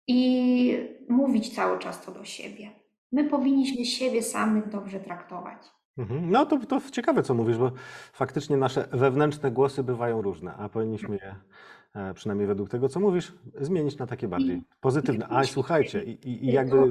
I 0.07 0.77
mówić 1.09 1.55
cały 1.55 1.79
czas 1.79 2.05
to 2.05 2.13
do 2.13 2.25
siebie. 2.25 2.71
My 3.13 3.25
powinniśmy 3.25 3.85
siebie 3.85 4.23
samych 4.23 4.69
dobrze 4.69 5.01
traktować. 5.01 5.59
Mhm. 5.99 6.31
No 6.31 6.47
to, 6.47 6.59
to 6.59 6.81
ciekawe, 6.93 7.23
co 7.23 7.35
mówisz, 7.35 7.59
bo 7.59 7.73
faktycznie 8.13 8.57
nasze 8.57 8.89
wewnętrzne 8.93 9.51
głosy 9.51 9.83
bywają 9.83 10.23
różne, 10.23 10.55
a 10.55 10.69
powinniśmy 10.69 11.17
je, 11.17 11.23
e, 11.27 11.37
przynajmniej 12.15 12.47
według 12.47 12.71
tego, 12.71 12.89
co 12.89 13.01
mówisz, 13.01 13.33
zmienić 13.61 13.99
na 13.99 14.07
takie 14.07 14.29
bardziej 14.29 14.63
pozytywne. 14.81 15.27
A 15.29 15.45
słuchajcie, 15.45 16.05
i, 16.05 16.11
i, 16.11 16.45
i 16.45 16.53
jakby. 16.53 16.91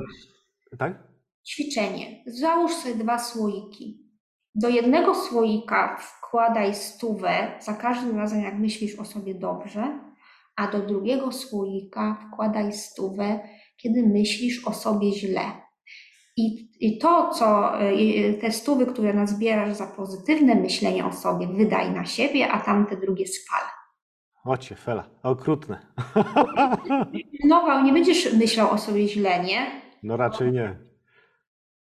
Tak? 0.78 1.04
Ćwiczenie. 1.48 2.24
Załóż 2.26 2.72
sobie 2.72 2.96
dwa 2.96 3.20
słoiki. 3.20 4.08
Do 4.56 4.70
jednego 4.70 5.16
słoika 5.16 5.98
wkładaj 5.98 6.76
stówę 6.76 7.52
za 7.60 7.74
każdym 7.74 8.18
razem, 8.18 8.42
jak 8.44 8.60
myślisz 8.60 9.00
o 9.00 9.06
sobie 9.06 9.36
dobrze, 9.36 10.00
a 10.56 10.72
do 10.72 10.80
drugiego 10.80 11.32
słoika 11.32 12.28
wkładaj 12.28 12.74
stówę, 12.74 13.40
kiedy 13.78 14.08
myślisz 14.08 14.68
o 14.68 14.74
sobie 14.74 15.12
źle. 15.12 15.42
I, 16.38 16.70
i 16.80 16.98
to, 16.98 17.30
co 17.34 17.72
te 18.42 18.52
stówy, 18.52 18.86
które 18.86 19.14
nazbierasz 19.14 19.74
za 19.74 19.88
pozytywne 19.88 20.56
myślenie 20.56 21.06
o 21.06 21.14
sobie, 21.14 21.48
wydaj 21.48 21.92
na 21.92 22.06
siebie, 22.06 22.48
a 22.52 22.60
tamte 22.60 22.98
drugie 22.98 23.28
spal. 23.28 23.77
Ocie, 24.48 24.76
fela, 24.76 25.04
okrutne. 25.24 25.78
No, 27.46 27.84
nie 27.84 27.94
będziesz 27.94 28.34
myślał 28.34 28.72
o 28.72 28.78
sobie 28.78 29.08
źle, 29.08 29.44
nie? 29.44 29.82
No 30.04 30.18
raczej 30.18 30.52
nie. 30.52 30.76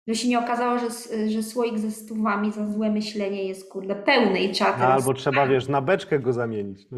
Żeby 0.07 0.17
się 0.17 0.27
nie 0.27 0.39
okazało, 0.39 0.79
że, 0.79 0.87
że 1.29 1.43
słoik 1.43 1.79
ze 1.79 1.91
stówami 1.91 2.51
za 2.51 2.67
złe 2.67 2.91
myślenie 2.91 3.43
jest 3.43 3.71
kurde 3.71 3.95
pełny 3.95 4.39
i 4.39 4.51
trzeba 4.51 4.71
No, 4.71 4.77
teraz... 4.77 5.01
albo 5.01 5.13
trzeba, 5.13 5.47
wiesz, 5.47 5.67
na 5.67 5.81
beczkę 5.81 6.19
go 6.19 6.33
zamienić. 6.33 6.87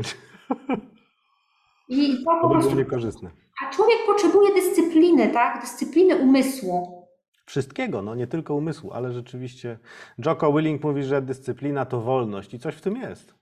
I 1.89 2.23
to 2.23 2.39
po 2.41 2.49
prostu... 2.49 2.75
niekorzystne. 2.75 3.29
A 3.65 3.73
człowiek 3.73 3.97
potrzebuje 4.05 4.53
dyscypliny, 4.53 5.27
tak? 5.27 5.61
Dyscypliny 5.61 6.15
umysłu. 6.15 7.07
Wszystkiego, 7.45 8.01
no 8.01 8.15
nie 8.15 8.27
tylko 8.27 8.55
umysłu, 8.55 8.91
ale 8.93 9.11
rzeczywiście. 9.11 9.79
Jocko 10.25 10.53
Willing 10.53 10.83
mówi, 10.83 11.03
że 11.03 11.21
dyscyplina 11.21 11.85
to 11.85 12.01
wolność 12.01 12.53
i 12.53 12.59
coś 12.59 12.75
w 12.75 12.81
tym 12.81 12.95
jest. 12.95 13.35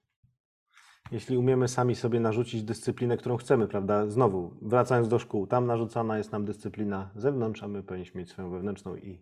Jeśli 1.11 1.37
umiemy 1.37 1.67
sami 1.67 1.95
sobie 1.95 2.19
narzucić 2.19 2.63
dyscyplinę, 2.63 3.17
którą 3.17 3.37
chcemy, 3.37 3.67
prawda? 3.67 4.09
Znowu, 4.09 4.53
wracając 4.61 5.07
do 5.07 5.19
szkół, 5.19 5.47
tam 5.47 5.65
narzucana 5.65 6.17
jest 6.17 6.31
nam 6.31 6.45
dyscyplina 6.45 7.09
zewnątrz, 7.15 7.63
a 7.63 7.67
my 7.67 7.83
powinniśmy 7.83 8.19
mieć 8.19 8.29
swoją 8.29 8.49
wewnętrzną 8.49 8.95
i 8.95 9.21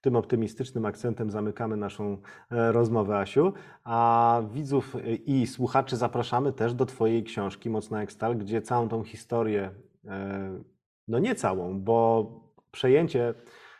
tym 0.00 0.16
optymistycznym 0.16 0.86
akcentem 0.86 1.30
zamykamy 1.30 1.76
naszą 1.76 2.18
e, 2.50 2.72
rozmowę, 2.72 3.18
Asiu. 3.18 3.52
A 3.84 4.42
widzów 4.52 4.96
e, 4.96 5.14
i 5.14 5.46
słuchaczy 5.46 5.96
zapraszamy 5.96 6.52
też 6.52 6.74
do 6.74 6.86
Twojej 6.86 7.24
książki 7.24 7.70
Mocna 7.70 8.00
jak 8.00 8.12
stal, 8.12 8.36
gdzie 8.36 8.62
całą 8.62 8.88
tą 8.88 9.04
historię, 9.04 9.70
e, 10.06 10.50
no 11.08 11.18
nie 11.18 11.34
całą, 11.34 11.80
bo 11.80 12.30
przejęcie 12.70 13.34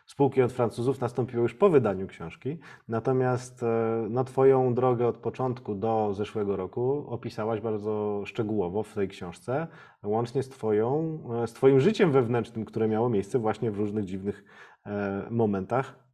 spółki 0.08 0.42
od 0.42 0.52
Francuzów 0.52 1.00
nastąpiło 1.00 1.42
już 1.42 1.54
po 1.54 1.70
wydaniu 1.70 2.06
książki. 2.06 2.58
Natomiast 2.88 3.62
e, 3.62 4.06
no, 4.10 4.24
Twoją 4.24 4.74
drogę 4.74 5.06
od 5.06 5.18
początku 5.18 5.74
do 5.74 6.14
zeszłego 6.14 6.56
roku 6.56 7.06
opisałaś 7.08 7.60
bardzo 7.60 8.22
szczegółowo 8.26 8.82
w 8.82 8.94
tej 8.94 9.08
książce, 9.08 9.66
łącznie 10.02 10.42
z, 10.42 10.48
twoją, 10.48 11.18
e, 11.42 11.46
z 11.46 11.52
Twoim 11.52 11.80
życiem 11.80 12.12
wewnętrznym, 12.12 12.64
które 12.64 12.88
miało 12.88 13.08
miejsce 13.08 13.38
właśnie 13.38 13.70
w 13.70 13.78
różnych 13.78 14.04
dziwnych 14.04 14.44
e, 14.86 15.26
momentach 15.30 16.08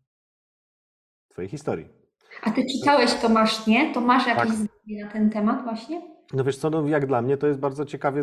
Twojej 1.28 1.48
historii. 1.48 1.88
A 2.42 2.50
ty 2.50 2.66
czytałeś 2.66 3.14
to 3.14 3.28
masz, 3.28 3.66
nie? 3.66 3.94
To 3.94 4.00
masz 4.00 4.26
jakieś 4.26 4.46
Tak. 4.46 4.54
zdanie 4.54 5.04
na 5.04 5.10
ten 5.10 5.30
temat 5.30 5.62
właśnie? 5.62 6.13
No 6.32 6.44
wiesz 6.44 6.56
co, 6.56 6.70
no 6.70 6.88
jak 6.88 7.06
dla 7.06 7.22
mnie 7.22 7.36
to 7.36 7.46
jest 7.46 7.58
bardzo 7.58 7.84
ciekawie, 7.84 8.22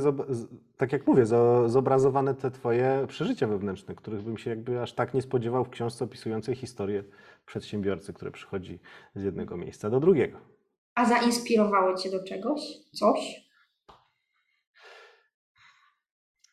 tak 0.78 0.92
jak 0.94 1.08
mówię, 1.08 1.24
zo- 1.24 1.70
zobrazowane 1.70 2.34
te 2.36 2.52
twoje 2.52 3.06
przeżycia 3.08 3.48
wewnętrzne, 3.48 3.96
których 3.96 4.22
bym 4.22 4.38
się 4.38 4.50
jakby 4.50 4.82
aż 4.82 4.94
tak 4.94 5.14
nie 5.14 5.22
spodziewał 5.22 5.66
w 5.66 5.70
książce 5.70 6.06
opisującej 6.06 6.56
historię 6.56 7.04
przedsiębiorcy, 7.46 8.14
który 8.14 8.32
przychodzi 8.32 8.80
z 9.16 9.24
jednego 9.24 9.58
miejsca 9.58 9.90
do 9.90 10.00
drugiego. 10.00 10.38
A 10.96 11.06
zainspirowało 11.06 11.98
cię 11.98 12.12
do 12.12 12.24
czegoś? 12.24 12.62
Coś? 12.94 13.52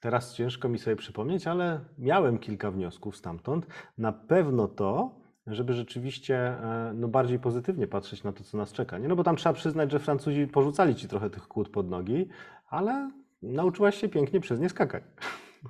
Teraz 0.00 0.34
ciężko 0.34 0.68
mi 0.68 0.78
sobie 0.78 0.96
przypomnieć, 0.96 1.46
ale 1.46 1.80
miałem 1.98 2.38
kilka 2.38 2.70
wniosków 2.70 3.16
stamtąd. 3.16 3.66
Na 3.98 4.12
pewno 4.12 4.68
to, 4.68 5.17
żeby 5.50 5.74
rzeczywiście 5.74 6.36
e, 6.36 6.92
no, 6.94 7.08
bardziej 7.08 7.38
pozytywnie 7.38 7.86
patrzeć 7.86 8.24
na 8.24 8.32
to, 8.32 8.44
co 8.44 8.56
nas 8.58 8.72
czeka. 8.72 8.98
Nie? 8.98 9.08
No 9.08 9.16
bo 9.16 9.24
tam 9.24 9.36
trzeba 9.36 9.52
przyznać, 9.52 9.92
że 9.92 9.98
Francuzi 9.98 10.46
porzucali 10.46 10.94
ci 10.94 11.08
trochę 11.08 11.30
tych 11.30 11.48
kłód 11.48 11.68
pod 11.68 11.90
nogi, 11.90 12.28
ale 12.70 13.10
nauczyłaś 13.42 14.00
się 14.00 14.08
pięknie 14.08 14.40
przez 14.40 14.60
nie 14.60 14.68
skakać. 14.68 15.02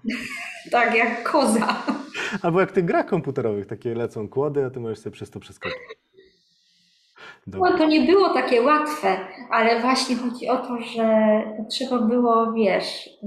Tak, 0.70 0.94
jak 0.94 1.30
koza. 1.30 1.82
Albo 2.42 2.60
jak 2.60 2.72
tych 2.72 2.84
grach 2.84 3.06
komputerowych, 3.06 3.66
takie 3.66 3.94
lecą 3.94 4.28
kłody, 4.28 4.64
a 4.64 4.70
ty 4.70 4.80
możesz 4.80 4.98
sobie 4.98 5.12
przez 5.14 5.30
to 5.30 5.40
przeskoczyć. 5.40 5.78
Dobra. 7.46 7.70
No 7.70 7.78
to 7.78 7.86
nie 7.86 8.00
było 8.00 8.34
takie 8.34 8.62
łatwe, 8.62 9.16
ale 9.50 9.80
właśnie 9.80 10.16
chodzi 10.16 10.48
o 10.48 10.56
to, 10.56 10.78
że 10.80 11.42
trzeba 11.70 11.98
było, 11.98 12.52
wiesz, 12.52 13.06
y, 13.06 13.26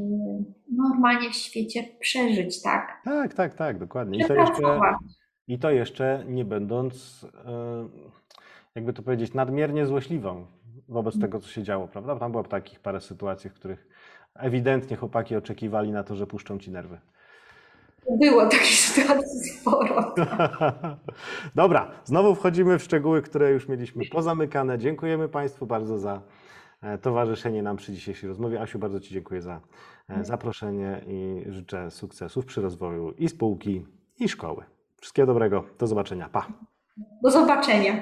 normalnie 0.77 1.29
w 1.29 1.35
świecie 1.35 1.83
przeżyć, 1.99 2.61
tak? 2.61 3.01
Tak, 3.03 3.33
tak, 3.33 3.53
tak, 3.53 3.79
dokładnie. 3.79 4.19
I 4.19 4.27
to 4.27 4.33
jeszcze. 4.33 4.79
I 5.51 5.59
to 5.59 5.71
jeszcze 5.71 6.23
nie 6.27 6.45
będąc, 6.45 7.25
e, 7.45 7.89
jakby 8.75 8.93
to 8.93 9.03
powiedzieć, 9.03 9.33
nadmiernie 9.33 9.85
złośliwą 9.85 10.45
wobec 10.89 11.19
tego, 11.19 11.39
co 11.39 11.47
się 11.47 11.63
działo, 11.63 11.87
prawda? 11.87 12.15
Tam 12.15 12.31
było 12.31 12.43
takich 12.43 12.79
parę 12.79 13.01
sytuacji, 13.01 13.49
w 13.49 13.53
których 13.53 13.87
ewidentnie 14.35 14.97
chłopaki 14.97 15.35
oczekiwali 15.35 15.91
na 15.91 16.03
to, 16.03 16.15
że 16.15 16.27
puszczą 16.27 16.59
ci 16.59 16.71
nerwy. 16.71 16.99
Było 18.21 18.45
takich 18.45 18.79
sytuacji 18.79 19.39
sporo. 19.39 20.15
Dobra, 21.55 21.91
znowu 22.05 22.35
wchodzimy 22.35 22.79
w 22.79 22.83
szczegóły, 22.83 23.21
które 23.21 23.51
już 23.51 23.67
mieliśmy 23.67 24.05
pozamykane. 24.05 24.77
Dziękujemy 24.77 25.29
Państwu 25.29 25.65
bardzo 25.65 25.97
za 25.97 26.21
e, 26.81 26.97
towarzyszenie 26.97 27.63
nam 27.63 27.77
przy 27.77 27.93
dzisiejszej 27.93 28.27
rozmowie. 28.27 28.61
Asiu, 28.61 28.79
bardzo 28.79 28.99
Ci 28.99 29.13
dziękuję 29.13 29.41
za 29.41 29.61
e, 30.09 30.25
zaproszenie 30.25 31.01
i 31.07 31.43
życzę 31.47 31.91
sukcesów 31.91 32.45
przy 32.45 32.61
rozwoju 32.61 33.11
i 33.17 33.29
spółki, 33.29 33.85
i 34.19 34.29
szkoły. 34.29 34.63
Wszystkiego 35.01 35.25
dobrego, 35.25 35.63
do 35.79 35.87
zobaczenia. 35.87 36.29
Pa! 36.29 36.47
Do 37.23 37.31
zobaczenia. 37.31 37.93